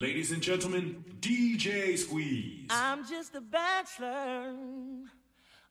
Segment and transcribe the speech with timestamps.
[0.00, 2.68] Ladies and gentlemen, DJ Squeeze.
[2.70, 4.54] I'm just a bachelor.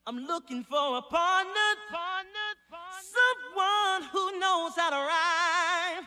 [0.06, 3.08] I'm looking for a partner, partner, partner.
[3.16, 6.06] someone who knows how to rhyme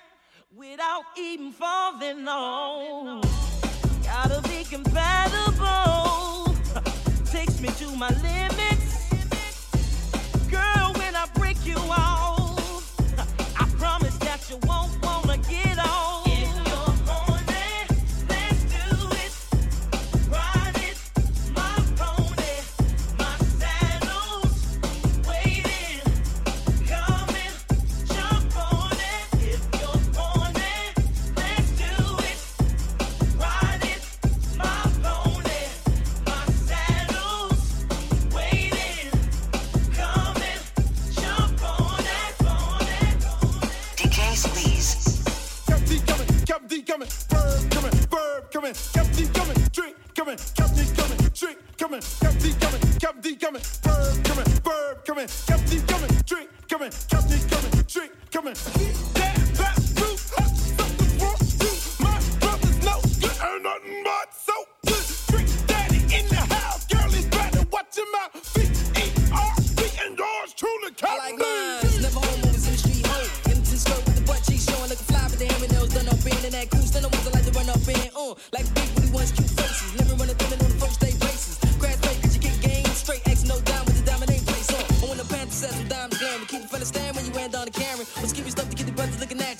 [0.55, 3.21] without even falling on.
[4.03, 6.53] Gotta be compatible.
[7.25, 9.09] Takes me to my limits,
[10.47, 10.93] girl.
[10.95, 12.20] When I break you off.
[48.61, 54.45] coming, Captain coming, drink coming, Captain coming, drink coming, Captain coming, Captain coming, verb coming,
[54.61, 55.80] verb coming, Captain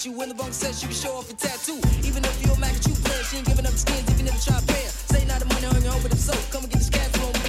[0.01, 0.17] at you.
[0.17, 1.79] When the bunk says You can show off a tattoo.
[2.03, 4.51] Even if you're a Mac, you plan, she ain't giving up skins, even if you
[4.51, 4.89] try to pay her.
[4.89, 6.39] Say not the money on your over the soap.
[6.51, 7.40] Come and get this cash room.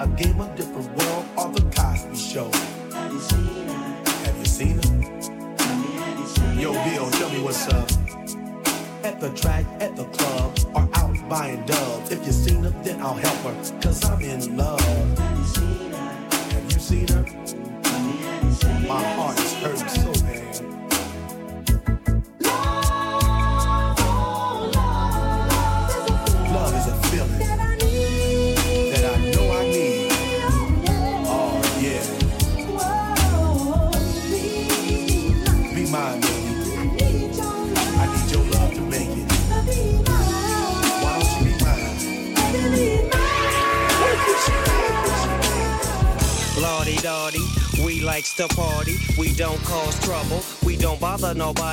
[0.00, 0.54] A game of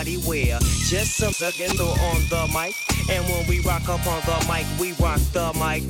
[0.03, 2.75] just some sucking on the mic.
[3.09, 5.83] And when we rock up on the mic, we rock the mic.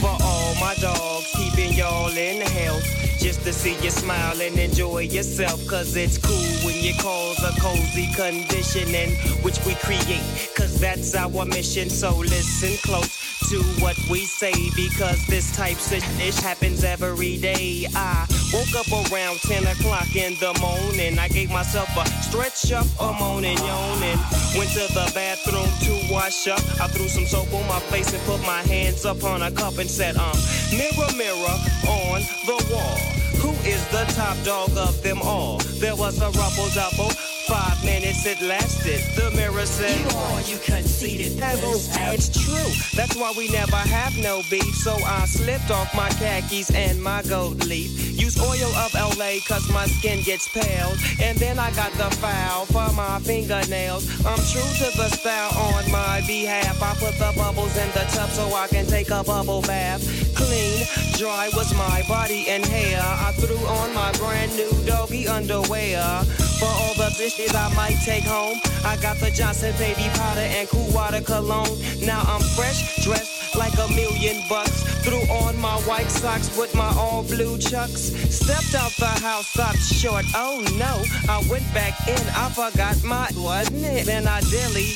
[0.00, 2.82] For all my dogs, keeping y'all in health.
[3.20, 5.64] Just to see you smile and enjoy yourself.
[5.68, 9.10] Cause it's cool when you cause a cozy condition in
[9.42, 10.50] which we create.
[10.56, 11.88] Cause that's our mission.
[11.88, 17.86] So listen close to what we say because this type of ish happens every day.
[17.94, 21.18] I woke up around 10 o'clock in the morning.
[21.18, 24.18] I gave myself a stretch up, a moaning, yawning.
[24.56, 26.60] Went to the bathroom to wash up.
[26.80, 29.78] I threw some soap on my face and put my hands up on a cup
[29.78, 30.36] and said, um,
[30.72, 31.56] mirror, mirror
[31.88, 33.16] on the wall.
[33.42, 35.58] Who is the top dog of them all?
[35.78, 37.10] There was a rubble double.
[37.46, 39.00] Five minutes it lasted.
[39.14, 41.38] The mirror said, You are, you conceited.
[41.38, 41.74] Devil,
[42.12, 42.96] it's true.
[42.96, 44.74] That's why we never have no beef.
[44.76, 48.05] So I slipped off my khakis and my gold leaf.
[48.26, 50.92] Use Oil of Olay cause my skin gets pale.
[51.22, 54.02] And then I got the foul for my fingernails.
[54.26, 56.82] I'm true to the style on my behalf.
[56.82, 60.02] I put the bubbles in the tub so I can take a bubble bath.
[60.34, 60.82] Clean,
[61.16, 62.98] dry was my body and hair.
[63.00, 66.24] I threw on my brand new doggy underwear.
[66.58, 70.68] For all the bitches I might take home, I got the Johnson baby powder and
[70.68, 71.78] cool water cologne.
[72.02, 74.82] Now I'm fresh, dressed like a million bucks.
[75.04, 78.12] Threw on my white socks with my all blue chucks.
[78.34, 80.24] Stepped out the house, stopped short.
[80.34, 84.06] Oh no, I went back in, I forgot my wasn't it?
[84.06, 84.94] Then I dilly,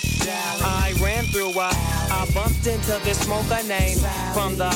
[0.62, 1.58] I ran through.
[1.58, 1.70] I,
[2.10, 3.98] I bumped into this smoker name
[4.34, 4.70] from the.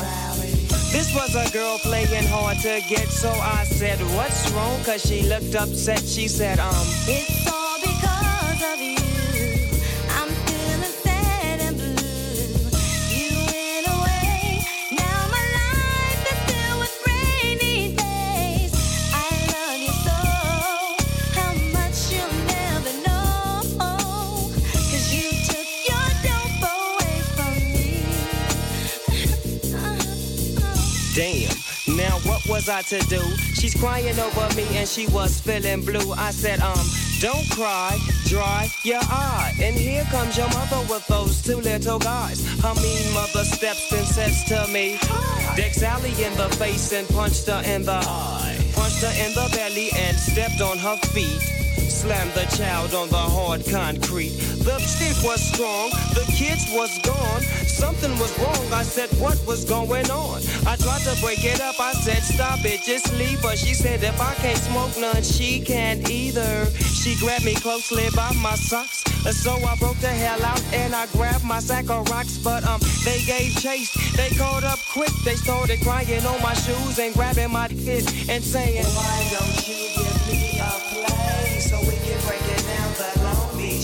[0.92, 4.82] This was a girl playing hard to get, so I said, What's wrong?
[4.84, 6.00] Cause she looked upset.
[6.00, 6.72] She said, Um,
[7.08, 9.03] It's all because of you.
[32.66, 33.20] Was I to do?
[33.54, 36.12] She's crying over me and she was feeling blue.
[36.12, 36.86] I said, um,
[37.20, 39.52] don't cry, dry your eye.
[39.60, 42.40] And here comes your mother with those two little guys.
[42.60, 44.98] Her mean mother steps and says to me,
[45.56, 48.56] Deck Sally in the face and punched her in the eye.
[48.74, 51.63] Punched her in the belly and stepped on her feet.
[52.04, 54.36] Slammed the child on the hard concrete.
[54.60, 57.40] The stick was strong, the kids was gone.
[57.64, 58.72] Something was wrong.
[58.74, 60.42] I said, What was going on?
[60.66, 61.80] I tried to break it up.
[61.80, 63.56] I said, Stop it, just leave her.
[63.56, 66.66] She said, If I can't smoke none, she can't either.
[66.76, 69.02] She grabbed me closely by my socks.
[69.32, 72.36] So I broke the hell out and I grabbed my sack of rocks.
[72.36, 73.88] But um, they gave chase.
[74.14, 75.12] They caught up quick.
[75.24, 80.03] They started crying on my shoes and grabbing my kids and saying, Why don't you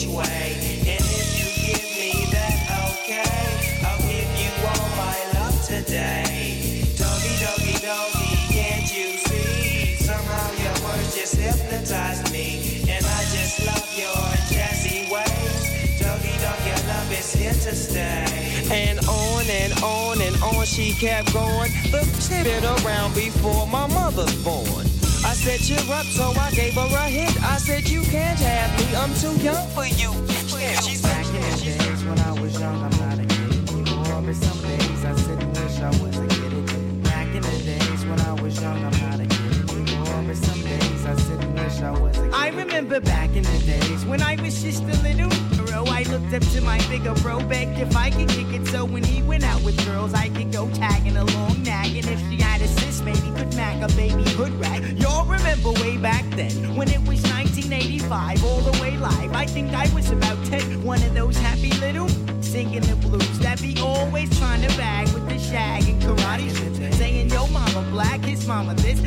[0.00, 0.56] Beach way?
[0.86, 2.56] And if you give me that,
[2.96, 6.84] okay, I'll give you all my love today.
[6.96, 9.96] Doggy, doggy, doggy, can't you see?
[9.96, 14.16] Somehow your words just hypnotize me, and I just love your
[14.48, 16.00] jazzy ways.
[16.00, 18.24] Doggy, dog, your love is here to stay.
[18.70, 21.72] And on and on and on she kept going.
[21.90, 22.06] The
[22.44, 24.99] bit around before my mother's born.
[25.22, 27.42] I said, cheer up, so I gave her a hit.
[27.42, 30.12] I said, you can't have me, I'm too young for you.
[30.82, 34.22] She said, Back in the days when I was young, I'm not a kid anymore.
[34.22, 37.02] But some days I sit and wish I was a kid.
[37.02, 40.24] Back in the days when I was young, I'm not a kid anymore.
[40.26, 42.34] But some days I sit and wish I was a kid.
[42.34, 45.84] I remember back in the days when I was just a little bro.
[45.86, 48.66] I looked up to my bigger bro, begged if I could kick it.
[48.66, 52.06] So when he went out with girls, I could go tagging along, nagging.
[52.08, 54.98] If she had a sis, maybe could mac a baby hood rag.
[54.98, 59.32] Y'all remember way back then when it was 1985, all the way live.
[59.32, 62.08] I think I was about 10, one of those happy little
[62.42, 66.94] singing the blues that be always trying to bag with the shag and karate shit.
[66.94, 69.00] Saying, yo, mama black, his mama this,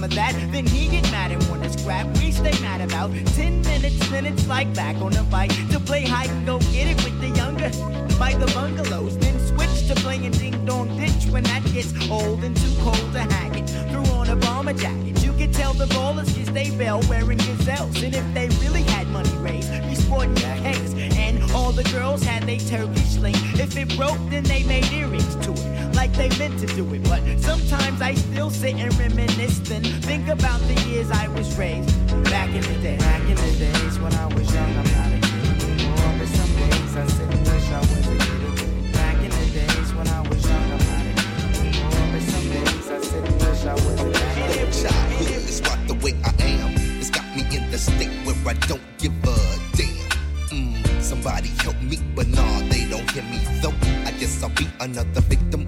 [0.00, 0.52] his mama that.
[0.52, 2.06] Then he get mad and wanna scrap.
[2.18, 6.04] We stay mad about 10 minutes, then it's like back on the bike to play
[6.04, 7.70] hide and go get it with the younger
[8.18, 9.18] by the bungalows.
[9.18, 13.20] Then switch to playing ding dong ditch when that gets old and too cold to
[13.20, 13.68] hack it.
[13.90, 18.02] Threw on a bomber jacket, you could tell the rollers just they bell wearing gazelles.
[18.02, 20.94] And if they really had money raised, be sporting cakes.
[21.16, 23.36] And all the girls had they Turkish link.
[23.58, 27.02] If it broke, then they made earrings to it, like they meant to do it.
[27.04, 31.92] But sometimes I still sit and reminisce and think about the years I was raised
[32.24, 32.96] back in the day.
[32.96, 36.12] Back in the days when I was young, I'm not a kid anymore.
[36.18, 38.92] But some days I sit and wish I was a kid.
[38.94, 42.06] Back in the days when I was young, I'm not a kid anymore.
[42.12, 44.68] But some days I sit and wish I was a kid.
[44.80, 46.70] Childhood is right the way I am.
[47.00, 49.36] It's got me in the state where I don't give a
[49.76, 50.08] damn.
[50.48, 53.76] Mm, somebody help me, but nah, they don't hear me though.
[54.08, 55.59] I guess I'll be another victim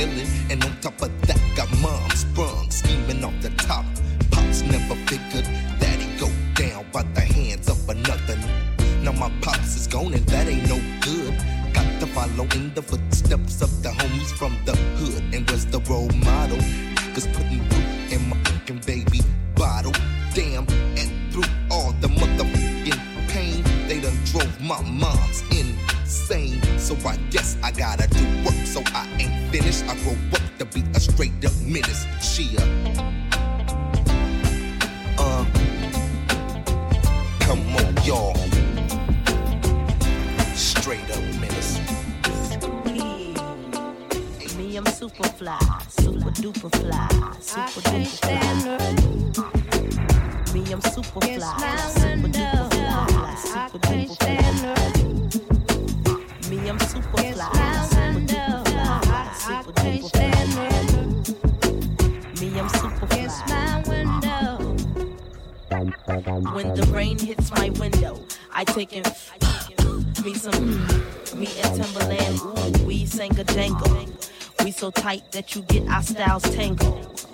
[0.00, 0.69] And
[74.90, 77.26] so tight that you get our styles tangled.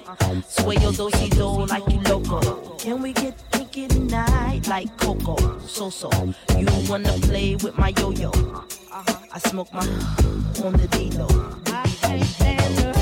[0.48, 2.76] Sway your dosey do like you loco.
[2.76, 5.58] Can we get kinky tonight like Coco?
[5.60, 6.10] So so.
[6.56, 8.30] You wanna play with my yo yo?
[9.32, 9.80] I smoke my
[10.64, 11.28] on the D-Lo.
[11.66, 12.95] I can't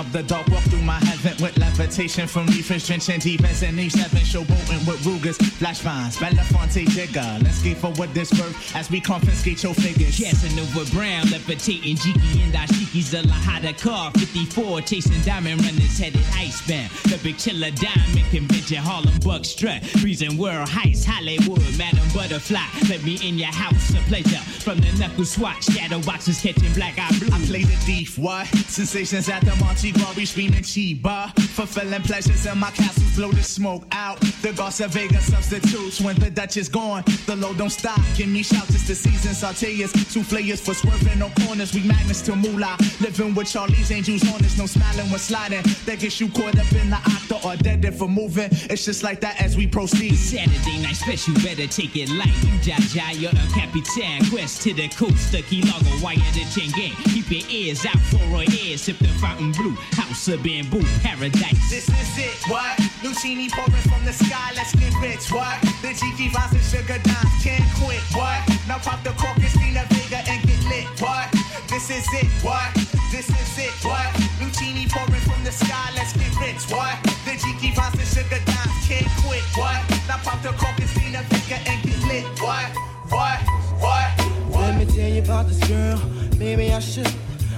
[0.00, 3.76] of the Dark Walk through my heaven with levitation from reefers drenching deep as an
[3.76, 7.38] E7 showboating with Rugers, flash vines, Belafonte digger.
[7.44, 10.18] Let's get forward this birth as we confiscate your figures.
[10.18, 14.10] Casanova Brown, levitating Jiki and Dashiki's a Lahada car.
[14.12, 16.90] 54, chasing diamond runners headed Ice icebound.
[17.12, 19.84] The big chiller diamond convention, Harlem Buck strut.
[19.84, 22.64] Freezing world heights, Hollywood, Madam Butterfly.
[22.88, 24.40] Let me in your house, a pleasure.
[24.60, 27.28] From the knuckle swatch, shadow boxes catching black eye blue.
[27.32, 28.46] I play the thief, what?
[28.46, 31.32] Sensations at the Monte Glory screaming Chiba.
[31.40, 34.22] Fulfilling pleasures in my castles, blow the smoke out.
[34.42, 37.04] The Garza Vega substitutes when the Dutch is gone.
[37.26, 38.00] The load don't stop.
[38.16, 39.32] Give me shouts, it's the season.
[39.32, 41.74] Sauteas, souffleurs for swerving no corners.
[41.74, 42.76] We magnets to moolah.
[43.00, 45.62] Living with Charlie's angels on us, no smiling when sliding.
[45.84, 48.48] That gets you caught up in the octa or dead if for moving.
[48.70, 50.16] It's just like that as we proceed.
[50.16, 52.34] Saturday night special, better take it light.
[52.42, 54.24] You Jaja, you're a Capitan.
[54.30, 56.96] Quest to the coast, the Key Largo, wire the chain gang.
[57.12, 58.78] Keep your ears out for a ear.
[58.78, 61.68] Sip the fountain blue, house of bamboo, paradise.
[61.68, 62.89] This is it, what?
[63.02, 65.56] Lucini pouring from the sky, let's get rich, what?
[65.80, 68.44] The Jiki Vines and Sugar Dimes can't quit, what?
[68.68, 71.32] Now pop the cork steam Vega and get lit, what?
[71.68, 72.68] This is it, what?
[73.10, 74.04] This is it, what?
[74.36, 76.92] Lucini pouring from the sky, let's get rich, what?
[77.24, 79.80] The Jiki Vines and Sugar Dimes can't quit, what?
[80.06, 82.68] Now pop the cork steam Vega and get lit, what?
[83.08, 83.40] What?
[83.80, 84.60] What?
[84.60, 85.98] Let me tell you about this girl.
[86.36, 87.10] Maybe I should.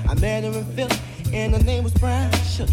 [0.09, 0.96] I met her in Philly,
[1.33, 2.72] and her name was Brown Sugar.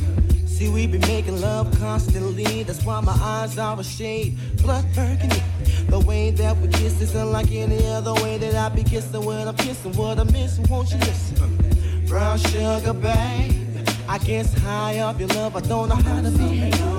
[0.59, 2.63] See, we be making love constantly.
[2.63, 5.41] That's why my eyes are a shade blood burgundy.
[5.87, 9.47] The way that we kiss is unlike any other way that I be kissing when
[9.47, 9.93] I'm kissing.
[9.93, 12.05] What I'm missing, won't you listen?
[12.07, 13.87] Brown sugar, babe.
[14.09, 16.98] I guess high off your love, I don't know how to behave.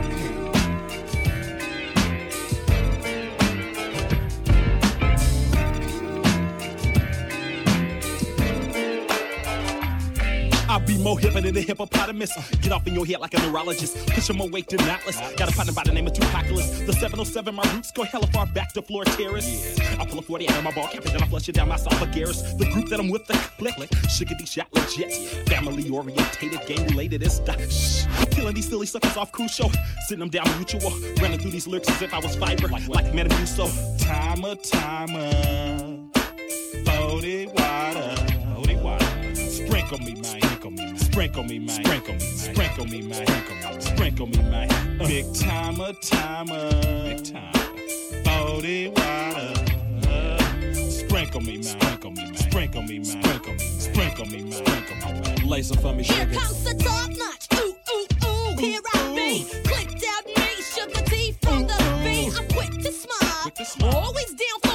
[10.85, 12.31] Be more hipper than the hippopotamus.
[12.61, 13.97] Get off in your head like a neurologist.
[14.07, 15.17] Push him awake than Atlas.
[15.35, 16.85] Got a partner by the name of Tupaculus.
[16.85, 19.79] The 707, my roots go hella far back to floor terrace.
[19.99, 21.69] I pull a 40 out of my ball cap and then I flush it down
[21.69, 22.41] my esophagus.
[22.53, 23.75] The group that I'm with, the click,
[24.07, 25.13] shiggity shot legit.
[25.47, 28.05] Family orientated, game related, it's the shh.
[28.31, 29.71] Killing these silly suckers off crucial.
[30.07, 30.91] Sitting them down mutual.
[31.21, 32.67] Running through these lyrics as if I was fiber.
[32.67, 33.69] Like, like Metamucil.
[33.99, 36.09] Timer, timer.
[36.85, 38.20] 40 water.
[39.91, 40.15] 40 water.
[40.15, 40.97] Sprinkle me, man.
[40.97, 41.77] Sprinkle me, man.
[41.77, 42.37] Sprinkle me, man.
[42.37, 43.25] Sprinkle me, man.
[43.27, 43.81] Sprinkle me.
[43.81, 44.97] Sprinkle me, man.
[44.99, 46.69] Big timer, timer.
[47.03, 47.53] Big time.
[48.23, 49.53] 40 water.
[50.89, 51.63] Sprinkle me, man.
[51.63, 52.35] Sprinkle me, man.
[52.37, 53.05] Sprinkle me, man.
[53.05, 54.51] Sprinkle me, sprinkle Sprinkle me, man.
[54.65, 55.47] Sprinkle me, man.
[55.49, 56.39] Lace them for me, Here sugar.
[56.39, 57.47] comes the top notch.
[57.59, 58.57] Ooh, ooh, ooh.
[58.57, 59.43] Here I be.
[59.67, 62.37] Clicked out me, sugar tea from the beat.
[62.39, 63.51] I'm quick to smile.
[63.93, 64.70] Always down for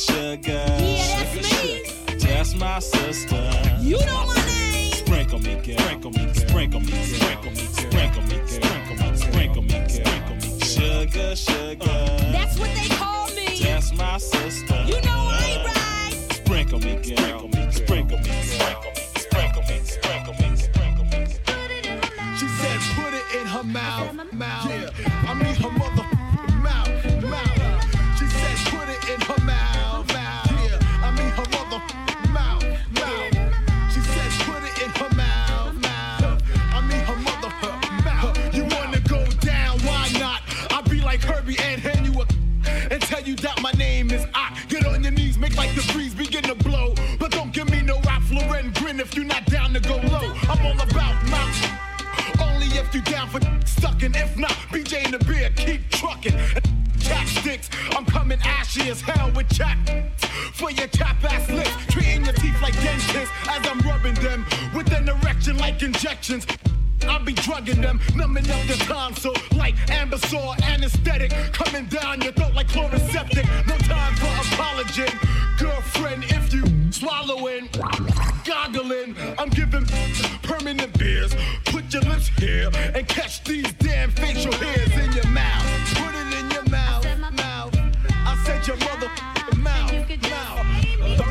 [0.00, 0.52] Sugar, sugar.
[0.52, 1.84] Yeah, that's sugar, me.
[1.84, 2.26] Sugar.
[2.26, 3.52] That's my sister.
[3.80, 4.92] You know my name.
[4.92, 5.76] Sprinkle me, girl.
[5.78, 6.34] Sprinkle me, girl.
[6.34, 7.04] Sprinkle me, girl.
[7.04, 7.76] Sprinkle me, girl.
[7.76, 8.48] Sprinkle me, girl.
[8.48, 9.88] Sprinkle me, sprinkle me, girl.
[9.88, 10.66] Sprinkle me, girl.
[10.66, 11.90] Sugar, sugar.
[11.90, 13.58] Uh, that's what they call me.
[13.60, 14.84] That's my sister.
[14.86, 16.32] You know I ain't right.
[16.32, 17.16] Sprinkle me, girl.
[17.18, 17.48] Sprinkle
[64.02, 66.46] them with an erection like injections.
[67.02, 71.30] I'll be drugging them, numbing up the tonsil like Anbesol anesthetic.
[71.52, 73.46] Coming down your throat like Chloraseptic.
[73.66, 75.06] No time for apology.
[75.58, 77.68] Girlfriend, if you swallowing,
[78.44, 79.86] goggling, I'm giving
[80.42, 81.34] permanent beers.
[81.66, 85.64] Put your lips here and catch these damn facial hairs in your mouth.
[85.94, 87.76] Put it in your mouth, mouth.
[88.10, 89.10] I said your mother
[89.56, 91.29] mouth, mouth.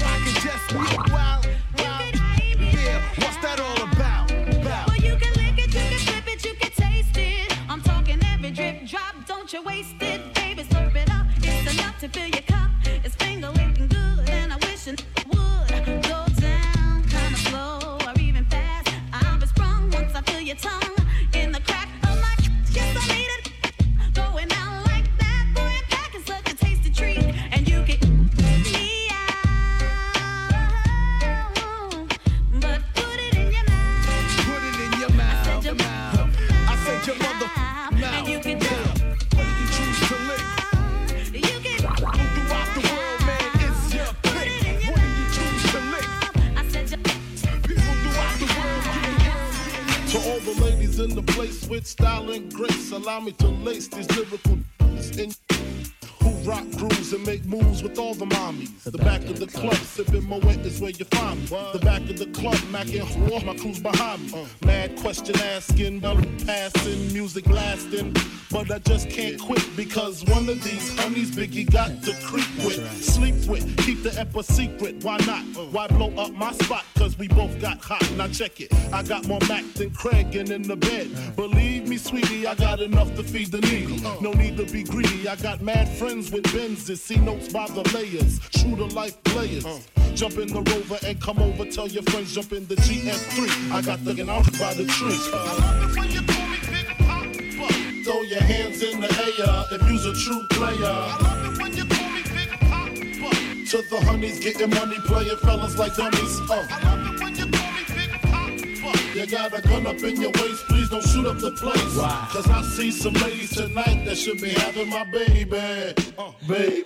[53.10, 54.59] Allow me to lace these lyrical
[57.84, 58.84] with all the mommies.
[58.84, 61.58] The back of the club, sipping Moet is where you find me.
[61.74, 64.42] The back of the club, macking whore, my crew's behind me.
[64.42, 68.15] Uh, mad question asking, bell passing, music lasting.
[68.52, 73.04] But I just can't quit because one of these honeys Biggie got to creep with,
[73.04, 75.04] sleep with, keep the ep a secret.
[75.04, 75.44] Why not?
[75.72, 76.84] Why blow up my spot?
[76.96, 78.04] Cause we both got hot.
[78.18, 78.74] Now check it.
[78.92, 81.36] I got more Mac than Craig and in the bed.
[81.36, 84.02] Believe me, sweetie, I got enough to feed the needy.
[84.20, 85.28] No need to be greedy.
[85.28, 86.98] I got mad friends with Benzes.
[86.98, 88.39] See notes by the layers.
[88.49, 89.65] True to life players.
[90.15, 91.65] Jump in the rover and come over.
[91.65, 93.71] Tell your friends jump in the GS3.
[93.71, 95.17] I got the out by the tree.
[95.34, 96.03] Uh.
[96.10, 97.25] You call me big pop
[98.05, 100.95] Throw your hands in the air if you's a true player.
[101.62, 106.39] When you told me big pop to the honeys getting money, playing fellas like dummies.
[106.49, 106.99] Uh.
[109.15, 111.98] You got a gun up in your waist, please don't shoot up the place.
[111.98, 112.28] Why?
[112.32, 115.95] Cause I see some ladies tonight that should be having my baby.
[116.17, 116.84] Uh, baby.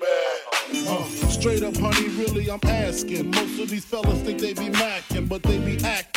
[0.87, 3.29] Uh, straight up, honey, really, I'm asking.
[3.31, 6.12] Most of these fellas think they be macking, but they be acting.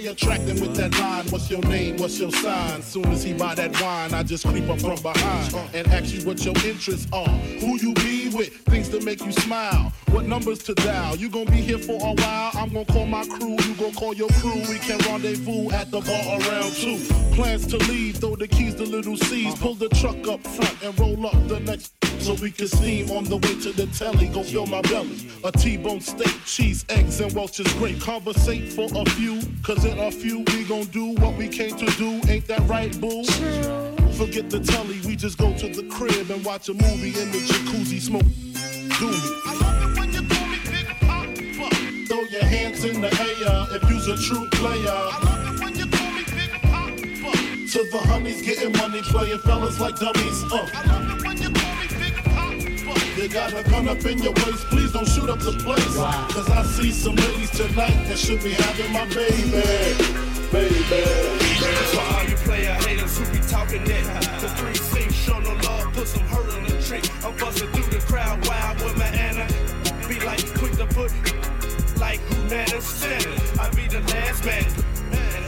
[0.00, 1.26] They attracting with that line?
[1.26, 1.98] What's your name?
[1.98, 2.80] What's your sign?
[2.80, 6.24] Soon as he buy that wine, I just creep up from behind and ask you
[6.24, 7.28] what your interests are.
[7.28, 8.48] Who you be with?
[8.64, 9.92] Things to make you smile.
[10.10, 11.16] What numbers to dial?
[11.16, 12.50] You gonna be here for a while?
[12.54, 13.58] I'm gonna call my crew.
[13.62, 14.62] You gonna call your crew.
[14.70, 16.96] We can rendezvous at the bar around two.
[17.34, 19.54] Plans to leave, throw the keys to little C's.
[19.56, 23.24] Pull the truck up front and roll up the next so we can steam on
[23.24, 24.28] the way to the telly.
[24.28, 25.16] Go fill my belly.
[25.44, 28.00] A T-bone steak, cheese, eggs, and Welch's grape.
[28.00, 31.86] Conversate for a few, cause in a few we gon' do what we came to
[31.96, 32.20] do.
[32.28, 33.24] Ain't that right, boo?
[34.12, 37.38] Forget the telly, we just go to the crib and watch a movie in the
[37.38, 38.22] jacuzzi, smoke
[39.00, 39.40] doobie.
[40.28, 41.74] Throw me pick a pop fuck.
[42.08, 45.30] Throw your hands in the air if you's a true player.
[47.70, 50.44] to the honeys, getting money, playing fellas like dummies.
[50.52, 51.39] Uh.
[53.16, 55.94] You got a gun up in your waist, please don't shoot up the place.
[56.34, 59.50] Cause I see some ladies tonight that should be having my baby.
[60.50, 60.80] Baby.
[61.98, 66.08] All you player haters who be talking that, the three six show no love, put
[66.08, 67.04] some hurt on the trick.
[67.24, 69.46] I'm busting through the crowd wild with my Anna.
[70.08, 71.12] Be like quick to put
[72.00, 73.30] like who matters center.
[73.60, 74.64] I be the last man.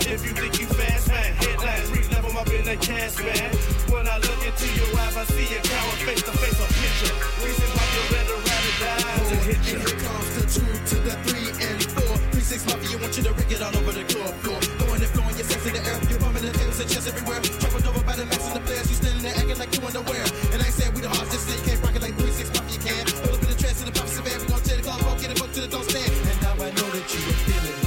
[0.07, 1.91] If you think you fast man, headlines
[2.37, 3.51] up in the cast man.
[3.93, 7.13] When I look into your eyes, I see a coward face to face a picture.
[7.45, 9.79] Reason why you better ride or die to hit you.
[9.83, 12.15] Here comes the two to the three and four.
[12.33, 14.61] Three six mafia, want you to rig it all over the club floor.
[14.61, 15.99] Throwing and flowing your sex in the air.
[16.09, 17.41] You bumping the tables and chest everywhere.
[17.43, 18.87] Troubled over by the max and the players.
[18.89, 20.25] You standing there acting like you underwear.
[20.53, 22.79] And I said we the hardest, just you can't rock it like three six mafia
[22.81, 23.05] can.
[23.23, 24.39] Pull up in the trance in the pop severe.
[24.41, 26.11] We gon' tear the club get it book to the don't stand.
[26.11, 27.82] And now I know that you are feeling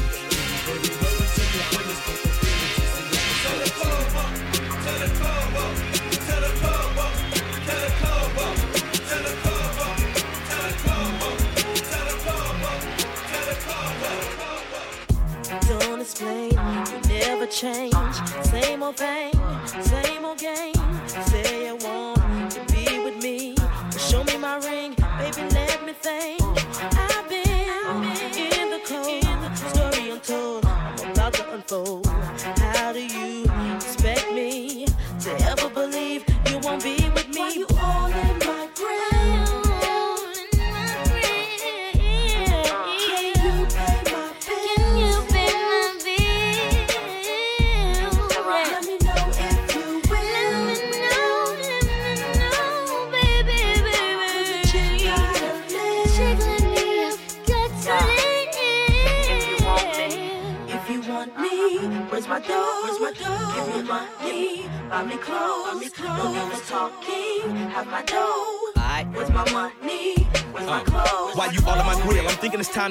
[16.15, 17.93] explain, you never change.
[18.43, 19.33] Same old thing,
[19.81, 20.73] same old game.
[21.27, 23.55] Say you want to be with me.
[23.97, 26.41] Show me my ring, baby, let me think.
[26.81, 28.05] I've been
[28.37, 30.65] in the cold, story untold.
[30.65, 32.04] I'm about to unfold.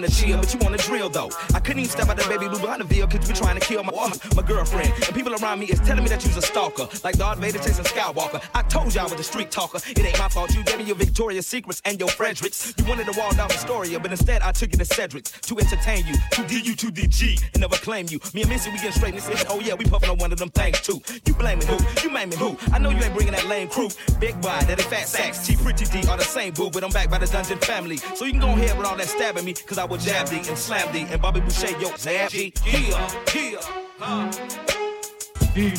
[0.02, 1.30] To chill, but you wanna drill though.
[1.54, 3.66] I couldn't even step out the baby blue behind the veil, cause you trying to
[3.66, 3.92] kill my,
[4.34, 4.92] my girlfriend.
[5.06, 7.84] And people around me is telling me that you's a stalker, like Darth Vader chasing
[7.84, 8.42] Skywalker.
[8.54, 9.78] I told I was a street talker.
[9.88, 10.54] It ain't my fault.
[10.54, 12.74] You gave me your Victoria's Secrets and your Fredericks.
[12.76, 16.06] You wanted to wall down Astoria, but instead I took you to Cedric's to entertain
[16.06, 18.20] you, to D you to DG, and never claim you.
[18.34, 20.38] Me and Missy, we get straight and say, oh yeah, we puffin' on one of
[20.38, 21.00] them things too.
[21.26, 21.78] You blaming who?
[22.02, 22.56] You maiming who?
[22.72, 23.88] I know you ain't bringing that lame crew.
[24.20, 25.46] Big boy, that ain't fat sacks.
[25.46, 27.96] T Pretty D are the same boo, but I'm back by the dungeon family.
[27.96, 30.42] So you can go ahead with all that stabbing me, cause I will jab thee
[30.48, 31.06] and slam thee.
[31.10, 32.52] And Bobby Boucher, yo, zab thee.
[32.62, 33.58] Here, here,
[33.98, 34.83] huh.
[35.56, 35.70] It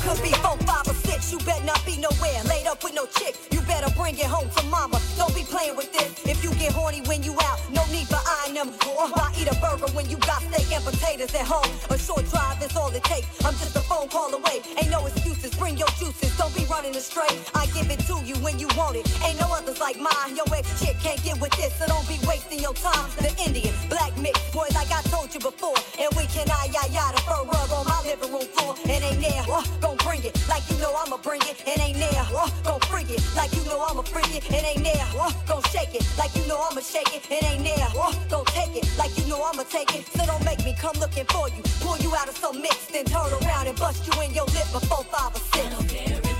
[0.00, 1.30] could be four, five, or six.
[1.30, 2.42] You better not be nowhere.
[2.44, 3.53] Laid up with no chick.
[3.84, 4.98] Better bring it home to mama.
[5.18, 6.08] Don't be playing with this.
[6.24, 8.68] If you get horny when you out, no need for eyeing them.
[9.12, 11.68] Why eat a burger when you got steak and potatoes at home?
[11.90, 13.28] A short drive is all it takes.
[13.44, 14.62] I'm just a phone call away.
[14.80, 15.54] Ain't no excuses.
[15.56, 16.34] Bring your juices.
[16.38, 17.28] Don't be running astray.
[17.54, 19.04] I give it to you when you want it.
[19.22, 20.34] Ain't no others like mine.
[20.34, 23.10] Your ex chick can't get with this, so don't be wasting your time.
[23.20, 25.76] The Indian, black mix, boy, like I told you before.
[26.00, 28.76] And we can I ya ya the fur rug on my living room floor.
[28.88, 31.62] And ain't there, uh, gon' bring it like you know I'ma bring it.
[31.66, 34.44] And ain't there, uh, gon' freak it like you know I'ma freak it.
[34.52, 37.22] And ain't there, uh, gon' shake it like you know I'ma shake it.
[37.30, 40.06] And ain't there, uh, gon' take it like you know I'ma take it.
[40.16, 41.62] So don't make me come looking for you.
[41.80, 44.68] Pull you out of some mix, then turn around and bust you in your lip
[44.72, 46.33] before five or six.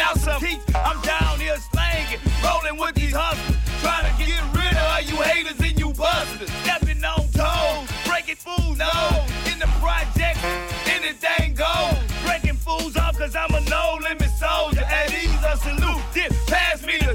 [0.00, 0.64] Out some teeth.
[0.74, 3.58] I'm down here slanging, rolling with these hustlers.
[3.82, 6.50] Trying to get rid of you haters and you busters.
[6.64, 9.28] Stepping on toes, breaking fools nose.
[9.52, 10.38] In the project,
[10.88, 11.98] anything goes.
[12.24, 14.80] Breaking fools off cause I'm a no limit soldier.
[14.80, 16.02] At ease, a salute.
[16.14, 17.11] Then pass me the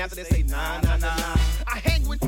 [0.00, 1.36] after they say, nah, nah, nah, nah.
[1.66, 2.22] I hang with,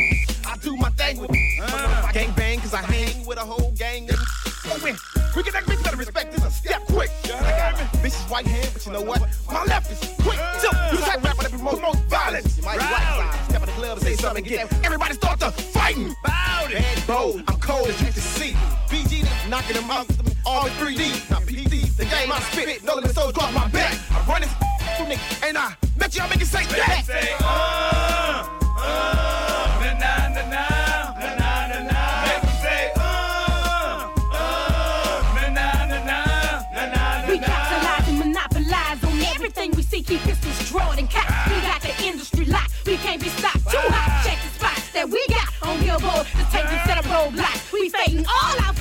[0.46, 1.30] I do my thing with.
[1.30, 4.94] Uh, I gang bang cause I hang with a whole gang of so when
[5.34, 7.10] we get that bitch better respect this a step quick.
[7.24, 9.22] I got a bitch's white hand, but you know what?
[9.50, 10.38] My left is quick.
[10.58, 12.58] So you the type rapper that promotes most violence.
[12.58, 15.40] You might be right side, step in the club and say something, get everybody start
[15.40, 16.14] to fighting.
[16.24, 16.74] Bout it.
[16.74, 18.52] Bad bold, I'm cold as you can see.
[18.88, 20.06] BG knocking them out,
[20.44, 21.30] all in 3D.
[21.30, 23.98] Now PD, the game I spit, no limit, so drop my back.
[24.10, 24.52] I run this
[24.96, 25.74] through nigga, and I
[26.12, 27.04] bet y'all make it say that.
[27.06, 28.48] Say, uh,
[28.78, 30.64] uh, na na na na,
[31.18, 32.00] na na na na.
[32.26, 33.00] Make 'em say, uh,
[34.32, 36.18] uh, na na na na,
[36.74, 37.46] na na na We na.
[37.46, 40.02] capitalize and monopolize on everything we see.
[40.02, 41.32] Keep pistols drawn and cocked.
[41.50, 42.72] We got the industry locked.
[42.86, 43.70] We can't be stopped.
[43.70, 44.24] Too hot.
[44.26, 46.26] Check the spots that we got on Billboard.
[46.38, 47.72] The take them set of roadblocks.
[47.72, 48.71] We fading all our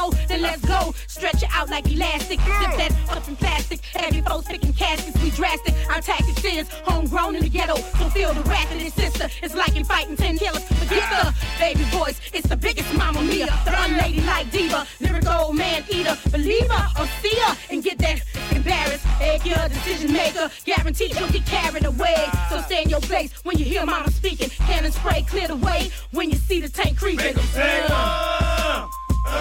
[0.00, 0.14] foes.
[0.14, 0.28] Want some more?
[0.28, 0.94] Then let's go.
[1.06, 2.40] Stretch it out like elastic.
[2.40, 3.80] Zip that up in plastic.
[3.84, 5.20] Heavy foes picking caskets.
[5.22, 5.74] We drastic.
[5.88, 7.76] Our tactics is homegrown in the ghetto.
[7.76, 9.28] So feel the wrath of this sister.
[9.42, 10.64] It's like in fighting ten killers.
[10.64, 12.20] Forget the baby voice.
[12.32, 13.46] It's the biggest mama mia.
[13.64, 14.86] The unladylike diva.
[15.00, 16.16] Lyrical man eater.
[16.30, 17.56] Believer or seer.
[17.70, 18.22] And get that
[18.52, 19.06] embarrassed.
[19.20, 20.50] Egg your decision maker.
[20.64, 22.16] Guaranteed you'll get carried away.
[22.48, 24.50] So stay in your place when you hear mama speaking.
[24.50, 27.34] Cannon spray clear the way when you see the tank creeping.
[27.34, 28.86] Make 'em say, uh,
[29.24, 29.32] na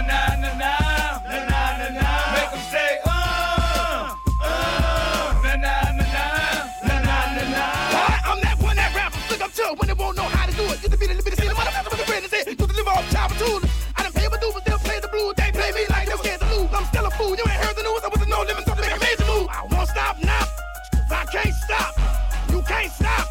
[0.00, 0.72] na na na,
[1.28, 1.38] na
[7.00, 7.62] na na na.
[8.24, 10.64] I'm that one that rapper look up to when they won't know how to do
[10.64, 10.82] it.
[10.82, 12.54] Used to be the little bit of the with the friend used eh?
[12.54, 13.64] to live off child tools.
[13.96, 15.34] I done pay my dues, but still play the blues.
[15.36, 16.70] They play me like they scared to lose.
[16.72, 17.36] I'm still a fool.
[17.36, 18.02] You ain't heard the news.
[18.04, 19.48] I wasn't no limit, so to make a major move.
[19.50, 20.44] I won't stop now.
[20.92, 21.92] 'cause I can't stop.
[22.50, 23.26] You can't stop.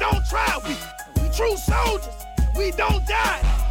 [0.00, 0.58] Don't try.
[0.64, 0.74] We,
[1.22, 2.08] we true soldiers.
[2.56, 3.61] We don't die.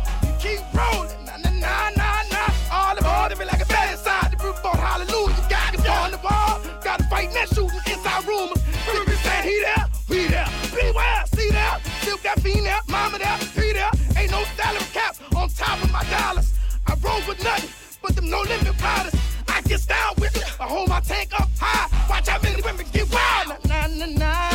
[0.42, 1.12] Keep rolling.
[1.26, 2.50] Nah, nah, nah, nah, nah.
[2.74, 4.76] All aboard, be like a bad inside the roof boat.
[4.76, 5.36] Hallelujah.
[5.48, 6.60] God is on the ball.
[6.84, 8.58] Gotta fight that shooting inside rumors.
[8.90, 10.50] People saying he there, we there.
[10.74, 11.78] Beware, see there.
[12.02, 13.92] Still got female, mama there, he there.
[14.18, 16.52] Ain't no salary cap on top of my dollars.
[16.88, 17.70] I roll with nothing
[18.02, 19.14] but them no limit riders.
[19.48, 20.44] I get down with it.
[20.60, 21.86] I hold my tank up high.
[22.10, 23.48] Watch how many women get wild.
[23.70, 24.51] Nah, nah, nah, nah.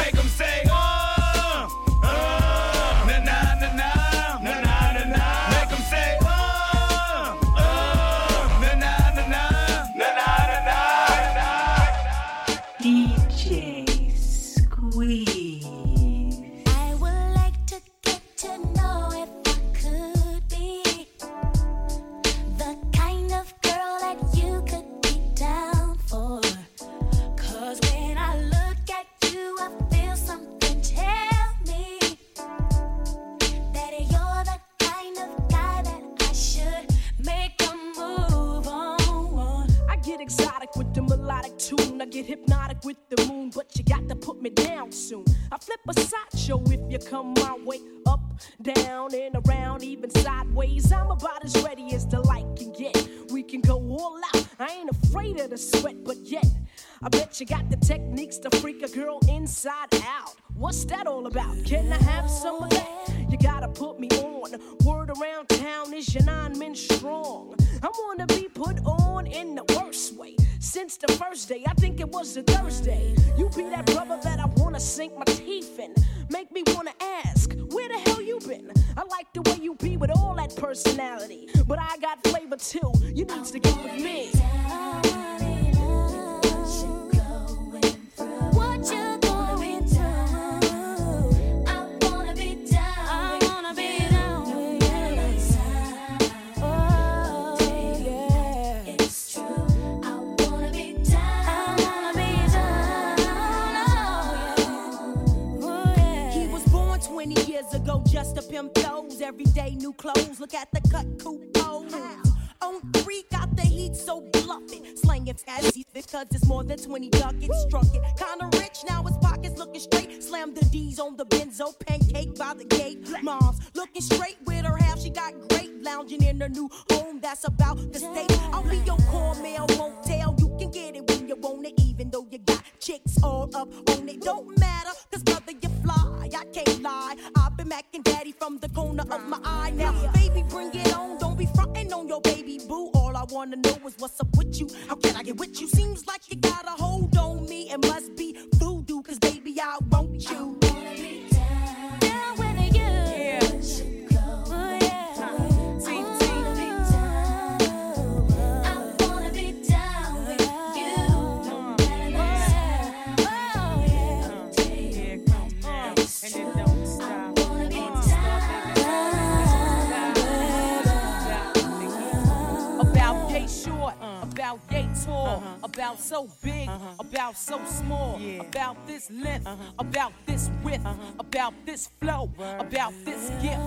[181.47, 183.61] about this flow, about this gift.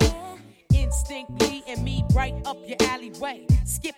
[0.00, 0.36] Yeah.
[0.72, 3.46] Instinctly and me right up your alleyway.
[3.64, 3.95] Skip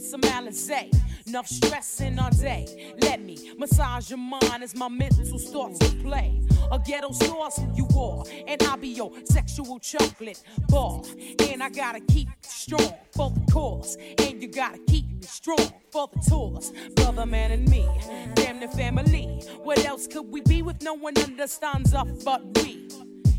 [0.00, 0.90] with some Alizé.
[1.26, 2.94] Enough stress in our day.
[3.00, 6.40] Let me massage your mind as my mental starts to play.
[6.72, 11.02] A ghetto sauce you are, and I'll be your sexual chocolate bar.
[11.48, 16.20] And I gotta keep strong for the cause, and you gotta keep strong for the
[16.28, 16.72] tours.
[16.96, 17.86] Brother, man, and me,
[18.34, 19.42] damn the family.
[19.62, 22.88] What else could we be with no one understands us but we?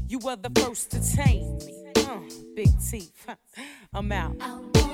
[0.08, 1.94] You were the first to tame me.
[1.96, 2.20] Uh,
[2.56, 3.26] big teeth,
[3.94, 4.91] I'm out.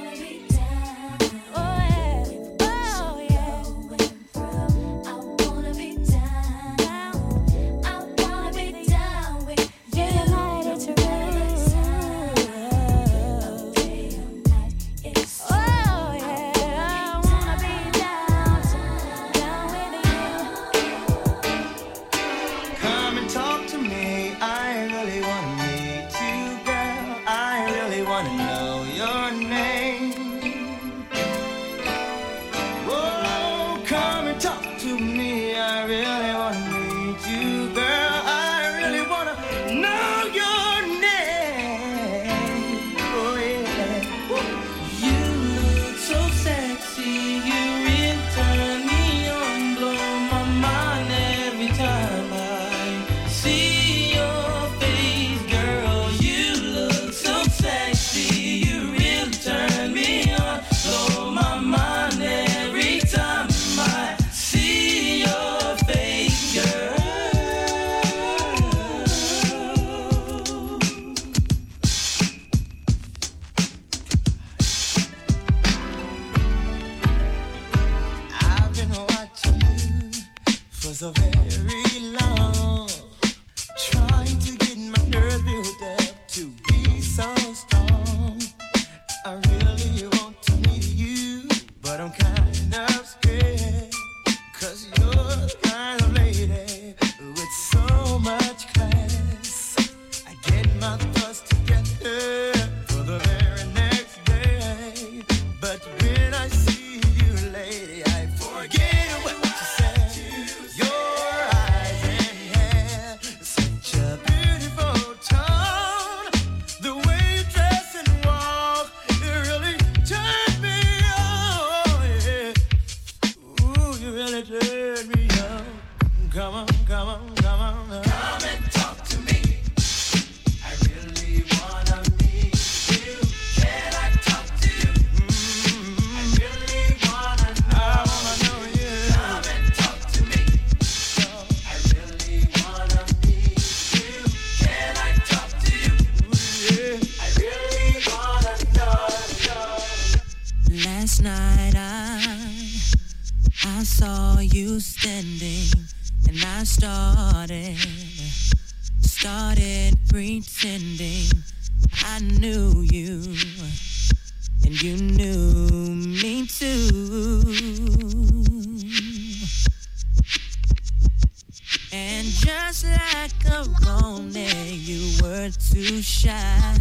[175.84, 176.76] too shy.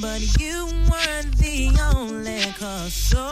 [0.00, 2.94] But you weren't the only cause.
[2.94, 3.25] So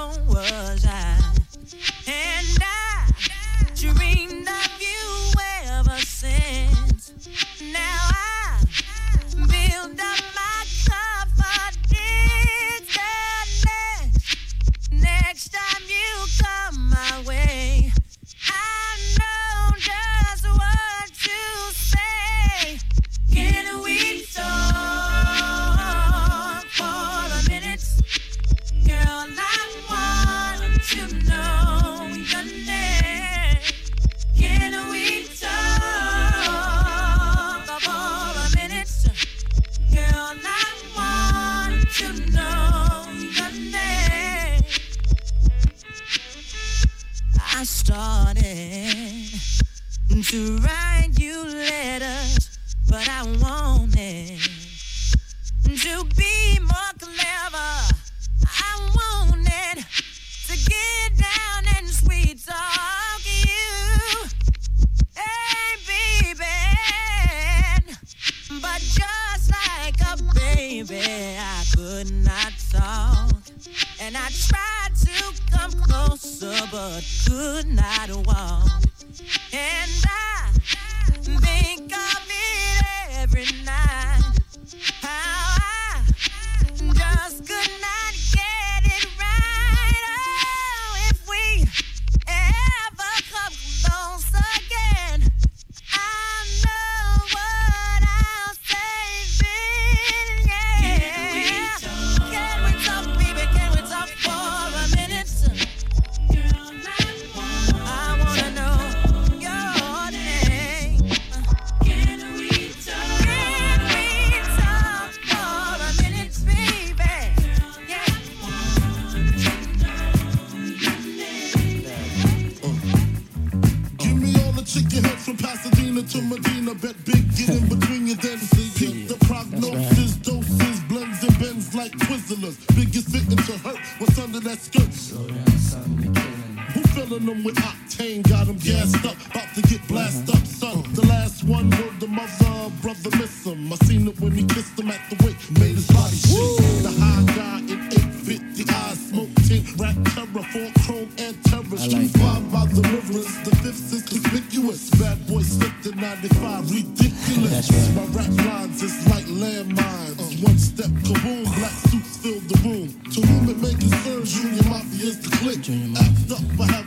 [137.15, 140.83] filling them with octane, got them gassed up, about to get blasted up, son.
[140.95, 143.73] The last one will the mother, brother miss him.
[143.73, 146.83] I seen it when he kissed him at the wake, made his body shake.
[146.83, 151.79] The high guy in 850 eyes, smoke tint, rap terror, four chrome and terror.
[151.79, 154.91] Street like by the rivers, the fifth is conspicuous.
[154.99, 157.71] Bad boy slipped to 95, ridiculous.
[157.71, 157.95] Right.
[157.95, 160.19] My rap lines is like landmines.
[160.19, 162.89] Uh, one step kaboom, black suits fill the room.
[163.13, 165.61] To whom it may concern, Junior Mafia is the click.
[165.61, 166.24] Junior Mafia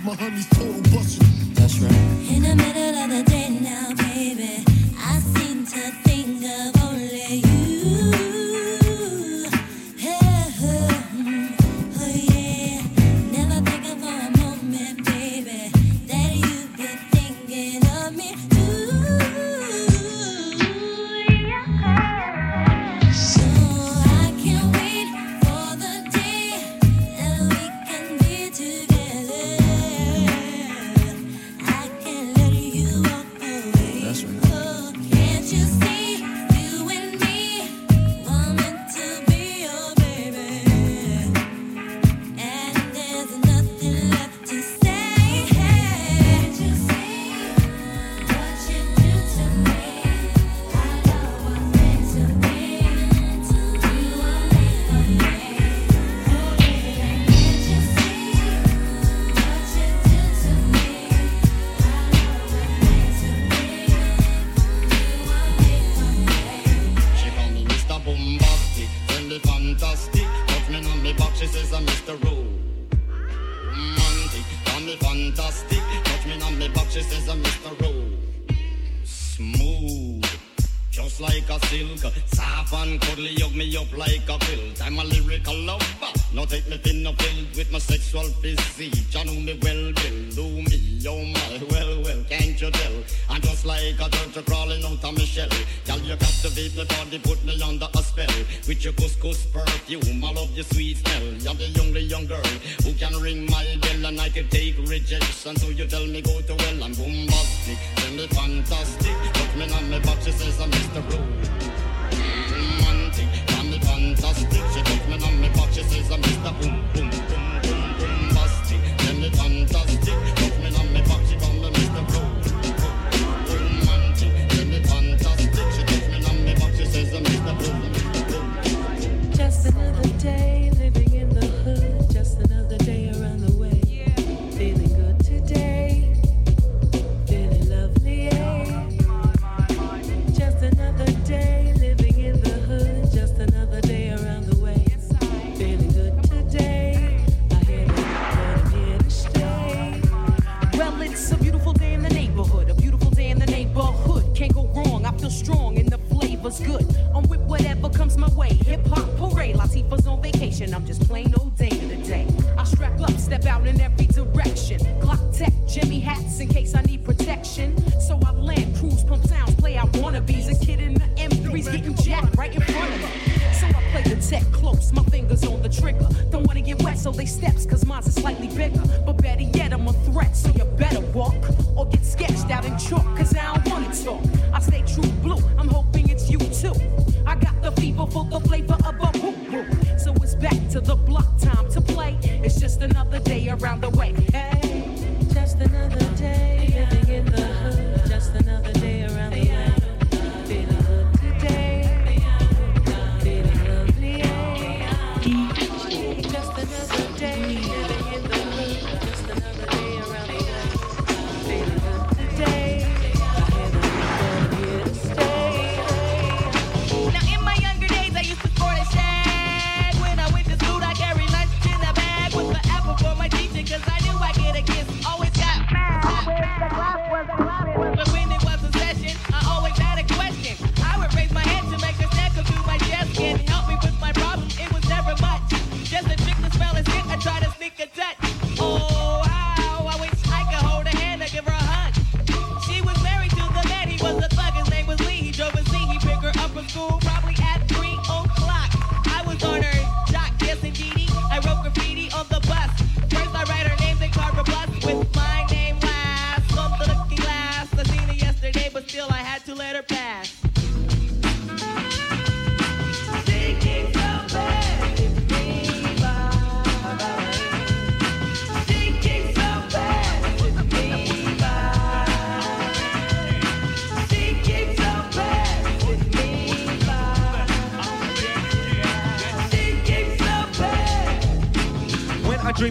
[0.07, 1.27] my honey's total bustin'.
[1.53, 1.91] That's right.
[2.33, 3.46] In the middle of the day.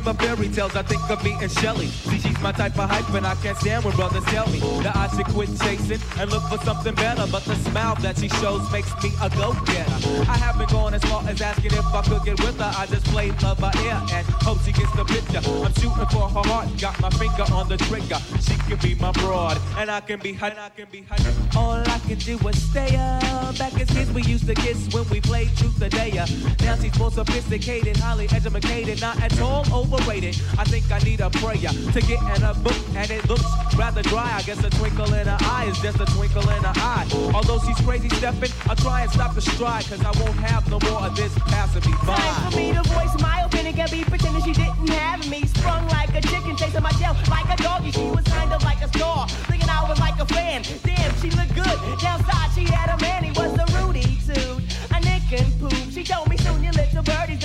[0.06, 1.86] of fairy tales, I think of me and Shelly.
[1.86, 4.94] See, she's my type of hype, and I can't stand when brothers tell me that
[4.96, 7.26] I should quit chasing and look for something better.
[7.30, 9.98] But the smile that she shows makes me a go-getter.
[10.30, 12.72] I haven't gone as far as asking if I could get with her.
[12.76, 15.40] I just play love by ear and hope she gets the picture.
[15.64, 18.18] I'm shooting for her heart, got my finger on the trigger.
[18.40, 20.46] She can be my broad, and I can be her.
[20.46, 21.16] I can be her.
[21.56, 23.58] All I can do is stay up.
[23.58, 26.26] Back in kids, we used to kiss when we played truth or dare.
[26.60, 31.30] Now she's more sophisticated, highly educated, not at all over I think I need a
[31.30, 33.44] prayer to get in a book, and it looks
[33.76, 34.32] rather dry.
[34.36, 37.06] I guess a twinkle in her eye is just a twinkle in her eye.
[37.34, 40.78] Although she's crazy stepping, I try and stop the stride, cause I won't have no
[40.80, 42.16] more of this passing me by.
[42.16, 45.46] Time for me to voice my opinion, can be pretending she didn't have me.
[45.46, 47.90] Sprung like a chicken, chasing my tail like a doggy.
[47.92, 50.62] She was kind of like a star, thinking I was like a fan.
[50.84, 51.76] Damn, she looked good.
[52.00, 54.60] Downside, she had a man, he was a Rudy too.
[54.94, 55.74] A nick and poop.
[55.90, 57.35] She told me soon, you little birdie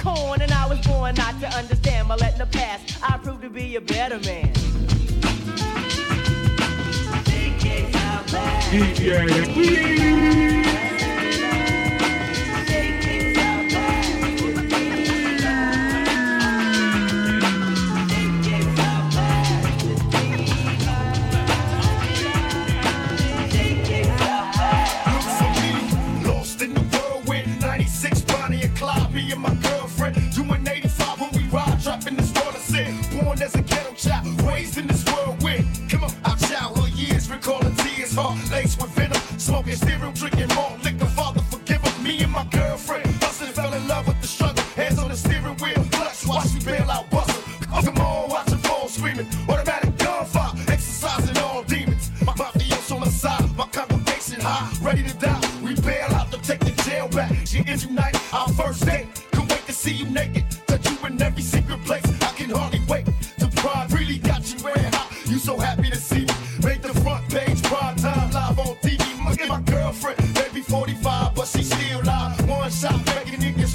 [0.00, 2.08] corn, and I was born not to understand.
[2.08, 4.52] my letting the past, I proved to be a better man.
[8.70, 10.99] DJ, please.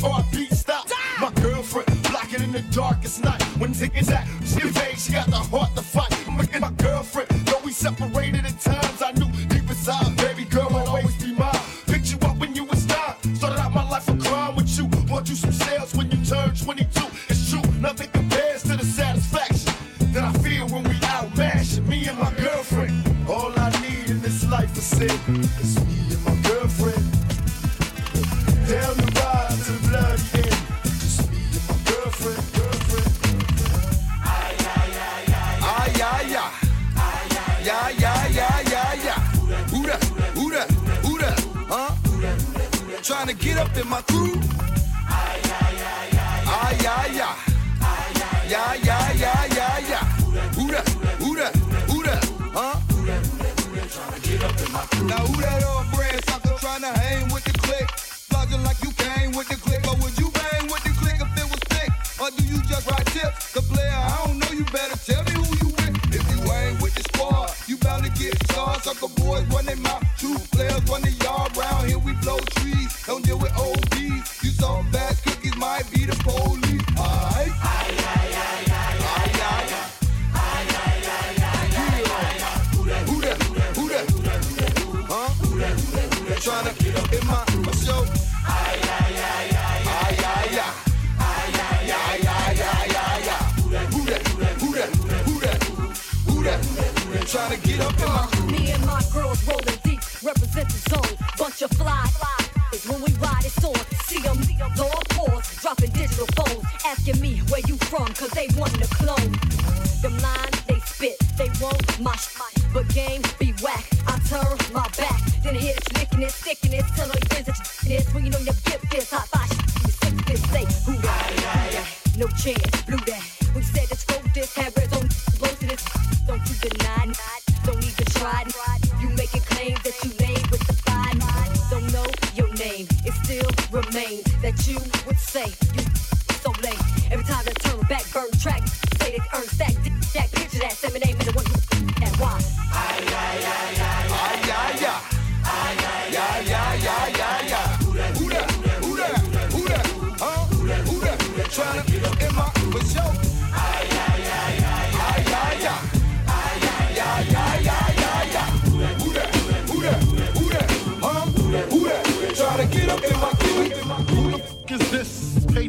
[0.10, 0.88] heartbeat stop.
[1.20, 3.42] My girlfriend, blocking in the darkest night.
[3.60, 4.60] When tickets at, she
[4.98, 5.42] she got the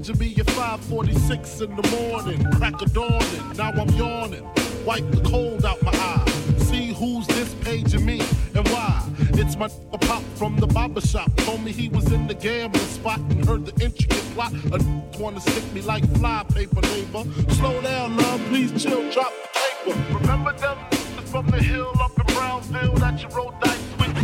[0.07, 3.57] paging me at 5:46 in the morning, crack of dawning.
[3.57, 4.47] Now I'm yawning,
[4.85, 6.25] wipe the cold out my eye.
[6.59, 8.21] See who's this paging me
[8.55, 9.03] and why?
[9.35, 9.69] It's my
[10.01, 11.35] pop from the barber shop.
[11.39, 14.53] Told me he was in the gambling spot and heard the intricate plot.
[14.73, 14.79] A
[15.19, 17.25] wanna stick me like fly paper, neighbor.
[17.55, 20.19] Slow down, love, please chill, drop the paper.
[20.19, 20.79] Remember them
[21.27, 24.17] from the hill up in Brownsville that you rolled dice with,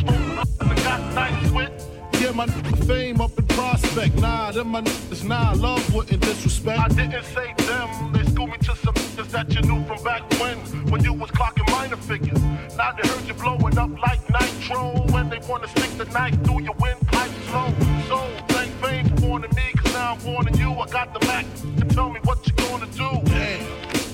[0.60, 1.72] and got nice with?
[2.20, 2.46] Yeah, my
[2.86, 3.81] fame up in Prospect.
[3.94, 6.80] Nah, them my niggas, nah, love wouldn't disrespect.
[6.80, 10.22] I didn't say them, they schooled me to some niggas that you knew from back
[10.40, 10.56] when,
[10.90, 12.40] when you was clocking minor figures.
[12.74, 16.62] Now they heard you blowing up like nitro, when they wanna stick the knife through
[16.62, 17.68] your windpipe slow.
[18.08, 18.16] So,
[18.48, 20.70] thank fame for warning me, cause now I'm warning you.
[20.72, 21.44] I got the Mac
[21.76, 23.20] to tell me what you gonna do.
[23.30, 23.66] Damn,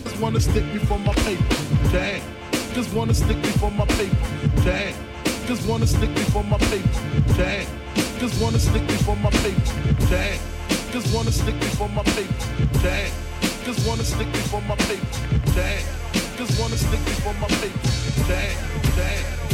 [0.02, 1.56] just wanna stick me for my paper.
[1.92, 2.20] Damn,
[2.74, 4.16] just wanna stick me for my paper.
[4.64, 4.94] Damn,
[5.46, 7.00] just wanna stick me for my paper.
[7.36, 8.07] Damn.
[8.18, 9.94] Just wanna stick me for my paper.
[10.10, 10.40] Damn.
[10.90, 12.34] Just wanna stick me for my paper.
[12.82, 13.12] Damn.
[13.64, 15.06] Just wanna stick me for my paper.
[15.54, 15.84] Damn.
[16.36, 17.78] Just wanna stick me for my paper.
[18.26, 18.56] Damn.
[18.96, 19.47] Damn.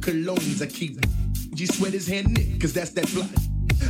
[0.00, 0.62] Colognes.
[0.62, 0.98] I keep
[1.54, 3.28] G sweat his hand knit, cause that's that fly.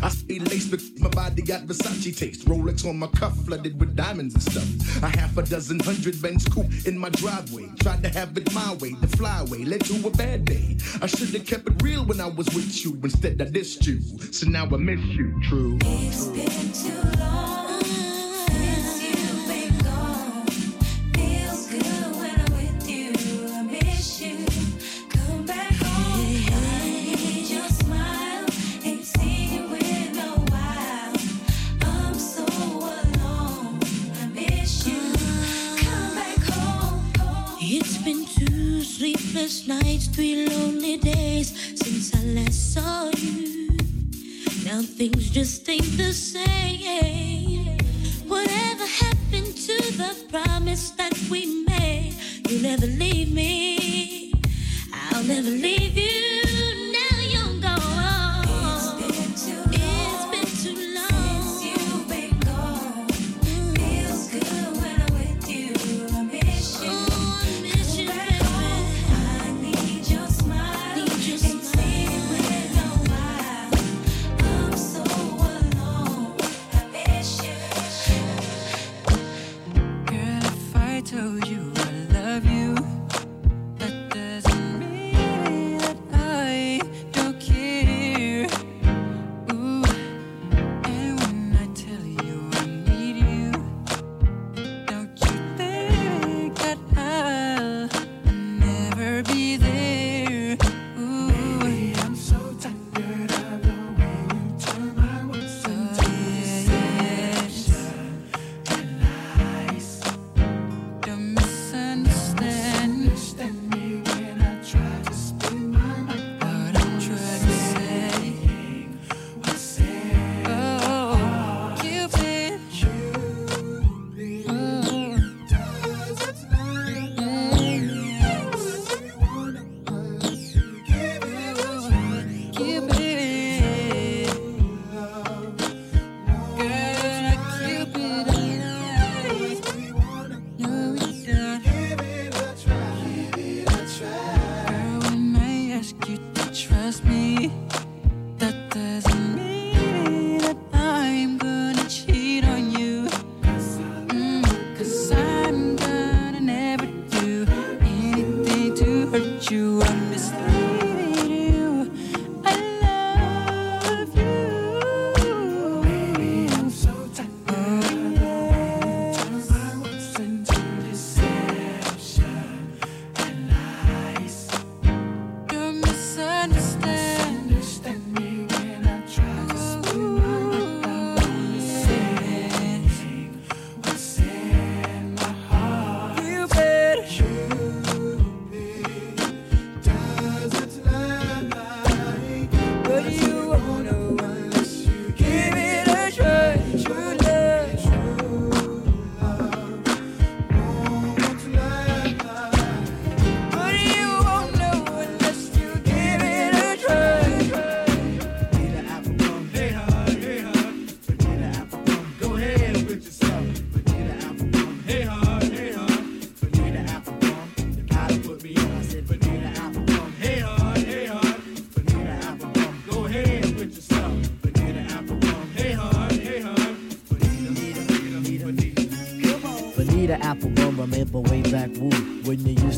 [0.03, 2.47] I stay laced with my body got Versace taste.
[2.47, 5.03] Rolex on my cuff, flooded with diamonds and stuff.
[5.03, 7.69] A half a dozen hundred Benz coupe in my driveway.
[7.81, 10.77] Tried to have it my way, the flyway led to a bad day.
[11.03, 12.99] I should have kept it real when I was with you.
[13.03, 14.01] Instead, I dissed you.
[14.33, 15.41] So now I miss you.
[15.43, 15.79] True.
[15.83, 17.60] It's been too long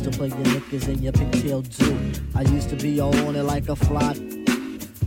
[0.02, 1.96] used to play your knickers and your pigtail too.
[2.34, 4.14] I used to be all on it like a fly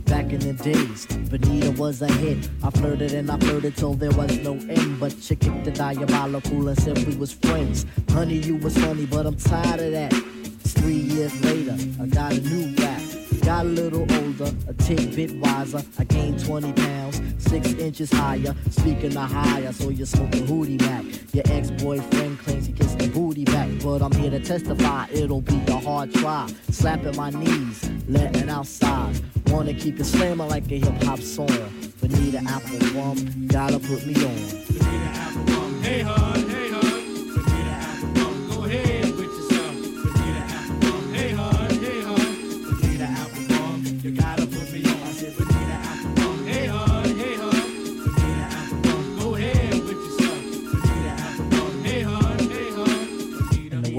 [0.06, 2.48] Back in the days, Bonita was a hit.
[2.62, 5.00] I flirted and I flirted till there was no end.
[5.00, 7.84] But you kicked the diabolical and said we was friends.
[8.10, 10.12] Honey, you was funny, but I'm tired of that.
[10.78, 12.75] Three years later, I got a new
[13.46, 15.80] Got a little older, a tidbit wiser.
[16.00, 18.52] I gained 20 pounds, six inches higher.
[18.70, 21.04] Speaking of higher, so you're smoking hootie back.
[21.32, 25.62] Your ex-boyfriend claims he kissed the booty back, but I'm here to testify it'll be
[25.68, 26.52] a hard try.
[26.70, 29.20] Slapping my knees, letting outside.
[29.46, 31.46] Wanna keep it slamming like a hip hop song.
[32.00, 35.46] But need an apple Applebum, gotta put me on.
[35.46, 36.35] Hard, hey, hard.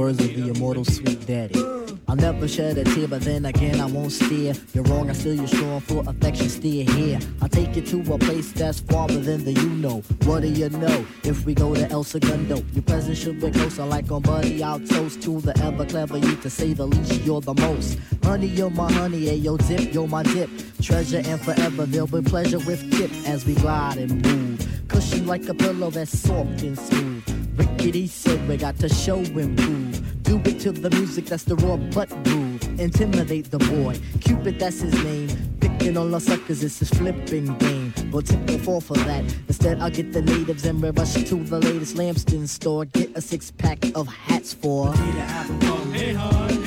[0.07, 1.61] Words of the immortal sweet daddy.
[2.07, 4.53] I'll never shed a tear, but then again I won't steer.
[4.73, 7.19] You're wrong, I still you're strong for affection, steer here.
[7.41, 9.97] I'll take you to a place that's farther than the you know.
[10.23, 11.05] What do you know?
[11.23, 14.63] If we go to El Segundo, your presence should be closer, like on Buddy.
[14.63, 17.99] I'll toast to the ever clever you, to say the least, you're the most.
[18.23, 20.49] Honey, you're my honey, hey, yo, dip, you're my dip.
[20.81, 24.65] Treasure and forever, there'll be pleasure with tip as we glide and move.
[24.87, 27.36] Cushion like a pillow that's soft and smooth.
[27.57, 30.23] Rickety said we got to show and prove.
[30.23, 32.61] Do it to the music that's the raw butt groove.
[32.79, 33.99] Intimidate the boy.
[34.21, 35.29] Cupid, that's his name.
[35.59, 37.93] Picking on the suckers, it's his flipping game.
[38.11, 39.23] But tip will fall for that.
[39.47, 42.85] Instead, I'll get the natives and we rush to the latest Lambston store.
[42.85, 44.93] Get a six pack of hats for.
[44.93, 46.66] Hey,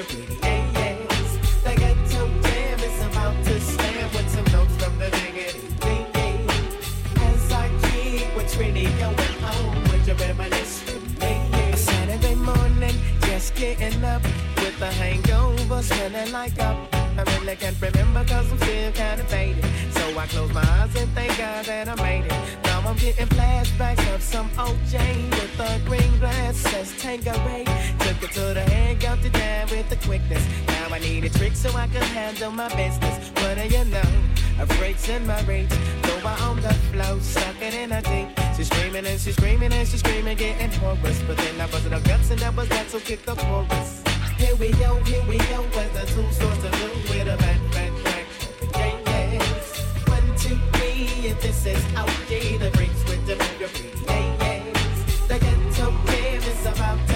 [0.00, 0.34] your pretty
[3.10, 5.10] about to with some notes from the.
[7.20, 10.16] As I keep what's really going on with your.
[11.76, 14.22] Saturday morning, just getting up
[14.56, 16.76] with the hangover, smelling like up.
[16.94, 19.64] I really can't remember cause I'm still kinda faded.
[19.92, 22.32] So I close my eyes and thank God that I made it.
[22.64, 26.94] Now I'm getting flashbacks of some OJ with a green glass says.
[31.30, 33.30] I a trick so I can handle my business.
[33.34, 34.02] What do you know?
[34.58, 35.70] A freak's in my reach.
[36.02, 38.28] Go out on the floor, suck it in a deep.
[38.56, 41.22] She's screaming and she's screaming and she's screaming, getting hoarse.
[41.26, 44.02] But then I busted her guts and that was that, so kick the chorus.
[44.38, 47.60] Here we go, here we go, as the two starts to move with a bad,
[47.72, 48.26] bad track.
[48.74, 49.78] Yeah, yes.
[50.08, 53.70] One, two, three, if this is OG, the breaks with the your.
[54.06, 55.26] Yeah, yes.
[55.28, 57.09] The ghetto jam is about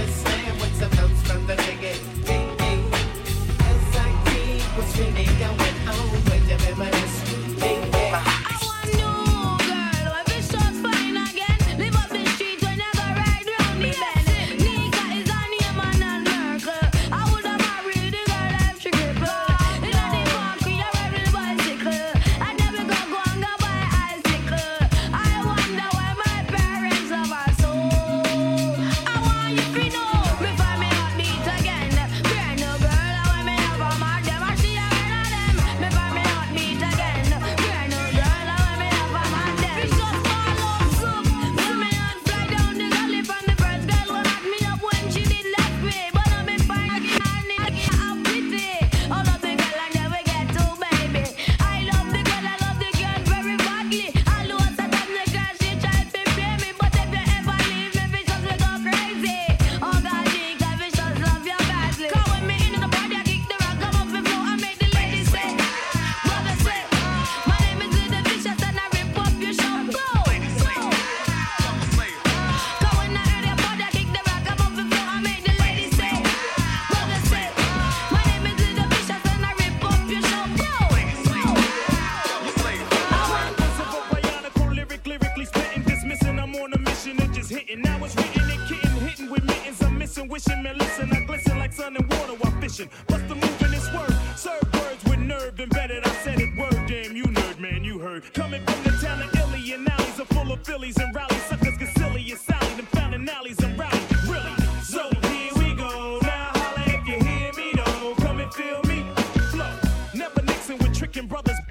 [110.94, 111.63] tricking brothers.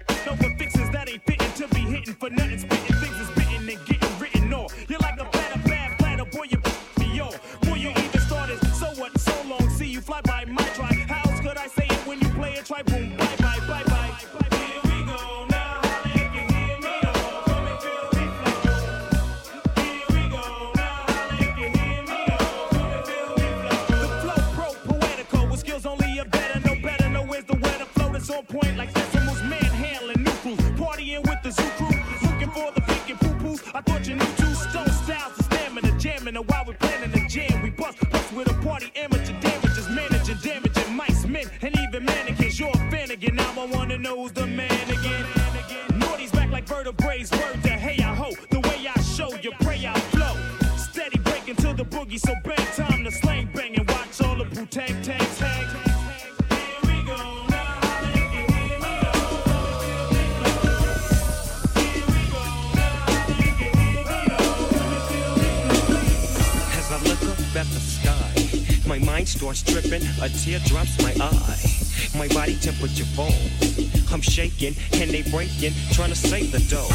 [74.68, 76.90] I'm shaking and they breaking, trying to save the dough.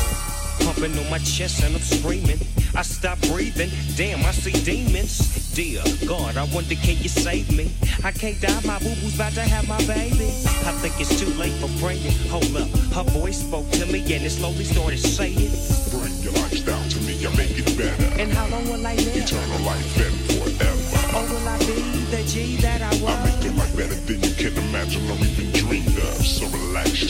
[0.65, 2.39] Pumping on my chest and I'm screaming.
[2.75, 3.71] I stop breathing.
[3.97, 5.53] Damn, I see demons.
[5.55, 7.71] Dear God, I wonder can you save me?
[8.05, 10.31] I can't die, my boo boo's about to have my baby.
[10.67, 12.13] I think it's too late for praying.
[12.31, 15.51] Hold up, her voice spoke to me and it slowly started saying.
[15.91, 18.21] Bring your life lifestyle to me, I make it better.
[18.21, 19.17] And how long will I live?
[19.17, 21.17] Eternal life and forever.
[21.17, 23.05] Or will I be the G that I was?
[23.05, 26.27] I make your life better than you can imagine or even dreamed of.
[26.27, 27.09] So relax your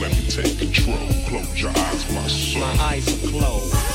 [0.00, 0.96] let me take control.
[1.28, 2.62] Close your eyes, my soul.
[2.62, 3.85] My eyes are closed.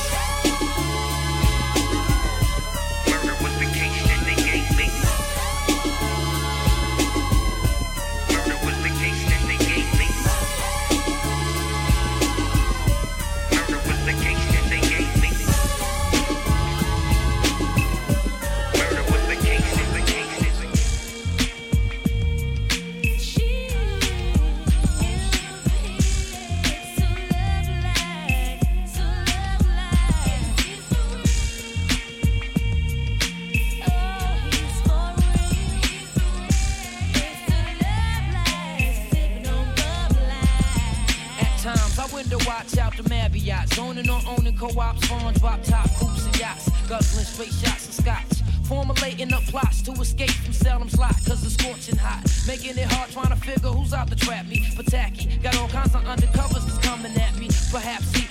[42.02, 46.36] I window watch out the Marriott, zoning on owning co-ops, farms, drop top coops and
[46.36, 48.42] yachts, guzzling straight shots of scotch.
[48.64, 52.24] Formulating up plots to escape from Salem's lot, cause it's scorching hot.
[52.48, 54.66] Making it hard trying to figure who's out to trap me.
[54.86, 57.48] Tacky, got all kinds of undercovers that's coming at me.
[57.70, 58.26] Perhaps he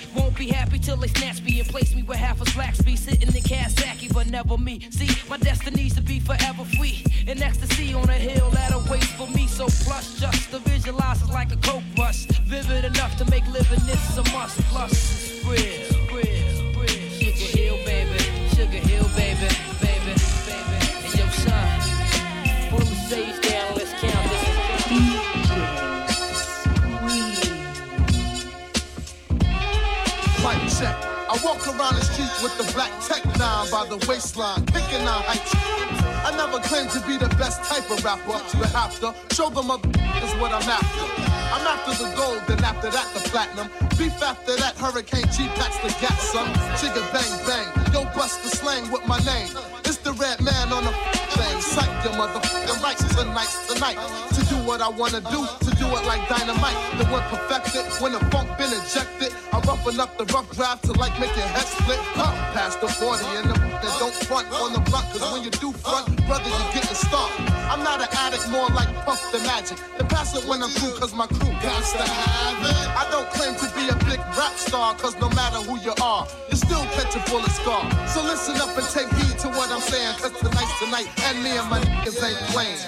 [0.46, 3.28] be happy till they snatch me and place me where half a slack be sitting
[3.28, 4.80] in Kawasaki, but never me.
[4.90, 7.04] See, my destiny's to be forever free.
[7.28, 9.46] In ecstasy on a hill that awaits for me.
[9.46, 12.26] So plush, just to visualize is like a coke rush.
[12.50, 14.58] Vivid enough to make living this a must.
[14.72, 15.92] Plus, real.
[17.18, 18.18] Sugar Hill, baby.
[18.56, 19.48] Sugar Hill, baby,
[19.80, 20.14] baby,
[20.48, 20.76] baby.
[21.04, 21.80] And yo, son,
[22.70, 24.11] pull the down, let's
[30.82, 30.96] check.
[31.30, 35.22] I walk around the street with the black tech nine by the waistline, picking out
[35.24, 35.54] heights.
[36.26, 39.70] I never claimed to be the best type of rapper, but have to show them
[39.70, 41.41] other is what I'm after.
[41.52, 43.68] I'm after the gold, then after that the platinum.
[43.98, 46.48] Beef after that, Hurricane cheap, packs the gas, son.
[46.80, 49.52] Chigga bang bang, yo bust the slang with my name.
[49.84, 50.92] It's the Redman on the
[51.36, 51.60] thing.
[51.60, 54.00] Psych your motherfucking rights tonight, tonight.
[54.32, 56.78] To do what I wanna do, to do it like dynamite.
[56.96, 59.36] The one perfected, when the funk been ejected.
[59.52, 62.00] I roughen up the rough draft to like make your head split.
[62.16, 65.04] Huh, past the 40 and the that don't front on the block.
[65.12, 67.34] Cause when you do front, brother, you getting stomped.
[67.68, 69.78] I'm not an addict, more like Puff the Magic.
[69.98, 72.86] And pass it when I'm through, cause my crew got to have it.
[72.96, 76.26] I don't claim to be a big rap star, cause no matter who you are,
[76.50, 77.82] you still catch a bullet scar.
[78.08, 81.56] So listen up and take heed to what I'm saying, cause tonight's tonight, and me
[81.56, 82.78] and my niggas ain't playing.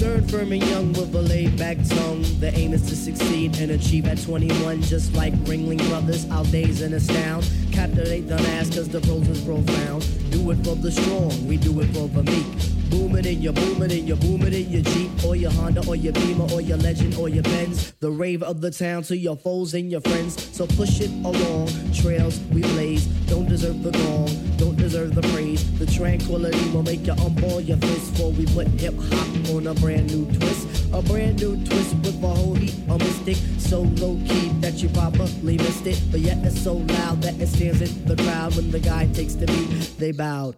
[0.00, 2.22] Third firm and young with a laid back tongue.
[2.40, 6.28] The aim is to succeed and achieve at 21, just like Ringling Brothers.
[6.30, 7.48] Our days and astound.
[7.70, 10.04] Captivate the mass cause the pros is profound.
[10.32, 12.46] Do it for the strong, we do it for the meek.
[12.90, 16.12] Booming in your booming in your booming in your Jeep or your Honda or your
[16.12, 17.92] Beamer or your Legend or your Benz.
[18.00, 20.56] The rave of the town to your foes and your friends.
[20.56, 21.68] So push it along.
[21.92, 24.26] Trails we blaze don't deserve the gong,
[24.56, 25.62] don't deserve the praise.
[25.78, 29.74] The tranquility will make you unball your fist before we put hip hop on a
[29.74, 30.66] brand new twist.
[30.92, 33.36] A brand new twist with a whole heap of mystic.
[33.58, 36.02] So low key that you probably missed it.
[36.10, 39.34] But yet it's so loud that it stands in the crowd when the guy takes
[39.34, 39.96] the beat.
[39.98, 40.56] They bowed.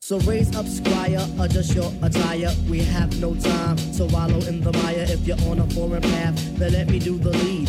[0.00, 2.54] So raise up, squire, adjust your attire.
[2.70, 5.04] We have no time to wallow in the mire.
[5.08, 7.68] If you're on a foreign path, then let me do the lead.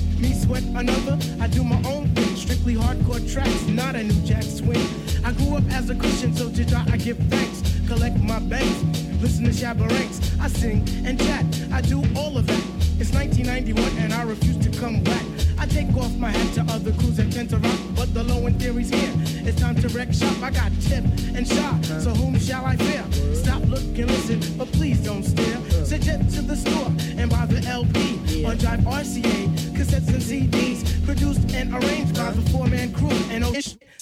[0.21, 2.35] Me sweat another, I do my own thing.
[2.35, 4.85] Strictly hardcore tracks, not a new jack swing.
[5.25, 7.63] I grew up as a Christian, so to God I give thanks.
[7.87, 8.83] Collect my banks,
[9.19, 10.19] listen to Shabba Ranks.
[10.39, 12.63] I sing and chat, I do all of that.
[12.99, 15.30] It's 1991 and I refuse to come back.
[15.61, 18.47] I take off my hat to other crews that tend to rock, but the low
[18.47, 19.13] end theory's here.
[19.45, 20.41] It's time to wreck shop.
[20.41, 21.03] I got tip
[21.35, 23.05] and shot, so whom shall I fear?
[23.35, 25.61] Stop, look, and listen, but please don't stare.
[25.85, 31.53] Suggest to the store and buy the LP on Jive RCA, cassettes and CDs, produced
[31.53, 33.15] and arranged by the four-man crew.
[33.29, 33.53] And oh,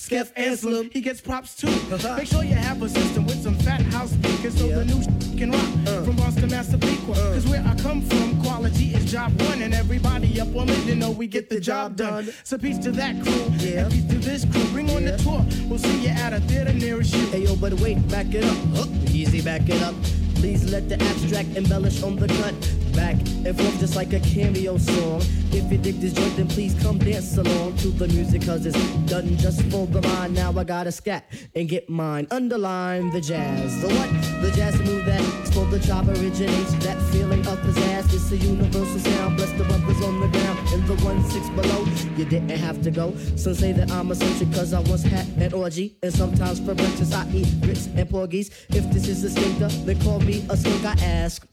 [0.09, 1.67] Skeff Anselm, he gets props too.
[1.67, 2.15] Uh-huh.
[2.17, 5.37] Make sure you have a system with some fat house speakers so the new sh-
[5.37, 6.03] can rock uh.
[6.03, 7.13] from Boston, Massapequa.
[7.13, 7.33] Uh.
[7.33, 10.95] Cause where I come from, quality is job one, and everybody up on me, you
[10.95, 12.27] know we get the job done.
[12.43, 13.83] So peace to that crew, yeah.
[13.83, 14.63] and peace to this crew.
[14.71, 17.27] Bring on the tour, we'll see you at a theater nearest you.
[17.27, 18.57] Hey yo, but wait, back it up.
[18.73, 18.87] Huh?
[19.11, 19.93] Easy, back it up.
[20.33, 22.55] Please let the abstract embellish on the cut.
[22.93, 25.21] Back and forth just like a cameo song.
[25.51, 28.77] If you dig this joint, then please come dance along to the music, cause it's
[29.09, 30.35] done just for the mind.
[30.35, 31.25] Now I gotta scat
[31.55, 32.27] and get mine.
[32.31, 33.81] Underline the jazz.
[33.81, 34.09] The what?
[34.41, 35.21] The jazz move that
[35.53, 36.73] for the job originates.
[36.85, 38.13] That feeling of pizzazz.
[38.13, 39.37] It's a universal sound.
[39.37, 41.85] Bless the brothers on the ground in the one six below.
[42.17, 43.15] You didn't have to go.
[43.35, 45.97] Some say that I'm a social cause I once had an orgy.
[46.03, 48.49] And sometimes for breakfast I eat grits and porgies.
[48.69, 50.85] If this is a stinker, then call me a skink.
[50.85, 51.47] I ask.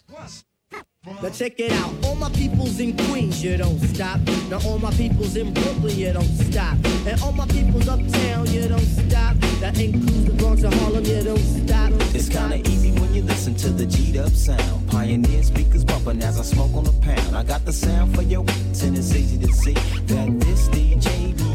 [1.06, 4.18] Now check it out, all my peoples in Queens, you don't stop.
[4.50, 6.76] Now all my peoples in Brooklyn, you don't stop.
[7.06, 9.36] And all my peoples uptown, you don't stop.
[9.60, 11.92] That includes the Bronx and Harlem, you don't stop.
[12.12, 14.88] It's kinda easy when you listen to the G'd up sound.
[14.88, 17.36] Pioneer speakers bumping as I smoke on the pound.
[17.36, 18.40] I got the sound for your
[18.82, 21.45] and it's easy to see that this DJ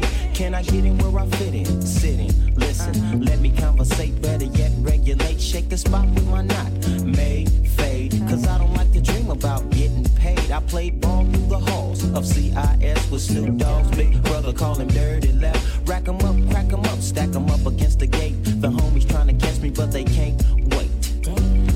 [0.00, 0.06] G.
[0.34, 1.82] Can I get in where I fit in?
[1.82, 5.40] Sitting, listen, let me conversate, better yet regulate.
[5.40, 6.72] Shake the spot with my knot,
[7.04, 7.46] may
[7.76, 8.12] fade.
[8.28, 10.50] Cause I don't like to dream about getting paid.
[10.50, 14.88] I played ball through the halls of CIS with Snoop Dogg's big brother, call him
[14.88, 15.88] Dirty Left.
[15.88, 18.34] Rack 'em up, crack 'em up, stack 'em up against the gate.
[18.44, 20.40] The homies trying to catch me, but they can't.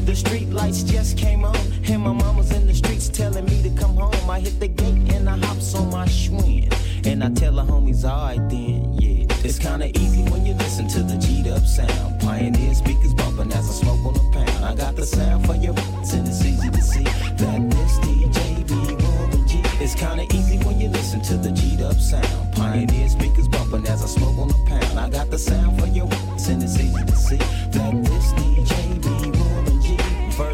[0.08, 1.54] The street lights just came on,
[1.86, 4.30] and my mama's in the streets telling me to come home.
[4.30, 6.72] I hit the gate and I hops on my Schwinn.
[7.04, 9.26] And I tell the homies, alright then, yeah.
[9.44, 12.20] It's kinda easy when you listen to the G'd up sound.
[12.20, 14.64] Pioneer speakers bumping as I smoke on the pound.
[14.64, 19.04] I got the sound for your and it's easy to see that this DJ be
[19.04, 19.60] Warren G.
[19.78, 22.54] It's kinda easy when you listen to the G'd up sound.
[22.54, 24.98] Pioneer speakers bumping as I smoke on the pound.
[24.98, 26.08] I got the sound for your
[26.48, 27.67] and it's easy to see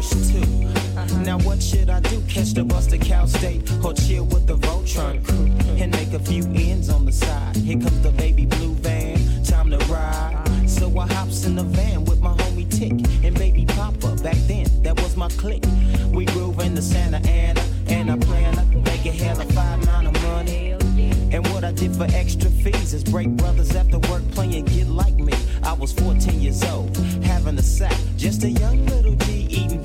[0.05, 0.37] Verse 2.
[0.37, 1.17] Uh-huh.
[1.23, 2.21] Now what should I do?
[2.27, 5.81] Catch the bus to Cal State or chill with the Voltron crew mm-hmm.
[5.81, 7.55] and make a few ends on the side.
[7.55, 10.69] Here comes the baby blue van, time to ride.
[10.69, 12.91] So I hops in the van with my homie Tick
[13.23, 14.15] and baby Papa.
[14.21, 15.65] Back then, that was my clique.
[16.11, 19.81] We groove in the Santa Ana and I plan to make a hell of five
[19.83, 20.71] amount of money.
[21.35, 25.15] And what I did for extra fees is break brothers after work playing Get Like
[25.15, 25.33] Me.
[25.63, 27.97] I was 14 years old, having a sack.
[28.15, 29.84] Just a young little G eating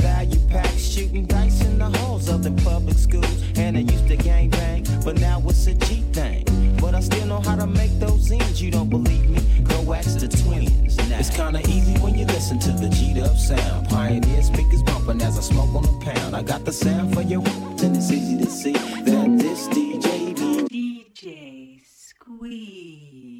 [0.51, 3.43] packs, shooting dice in the halls of the public schools.
[3.57, 6.45] And I used to gang bang, but now it's a G thing.
[6.81, 8.61] But I still know how to make those ends.
[8.61, 9.41] You don't believe me?
[9.65, 10.97] Go ask the twins.
[11.09, 11.19] Now.
[11.19, 13.89] It's kinda easy when you listen to the G Dub sound.
[13.89, 16.35] Pioneer speakers bumping as I smoke on a pound.
[16.35, 17.43] I got the sound for your
[17.83, 23.40] and it's easy to see that this DJ be DJ Squeeze.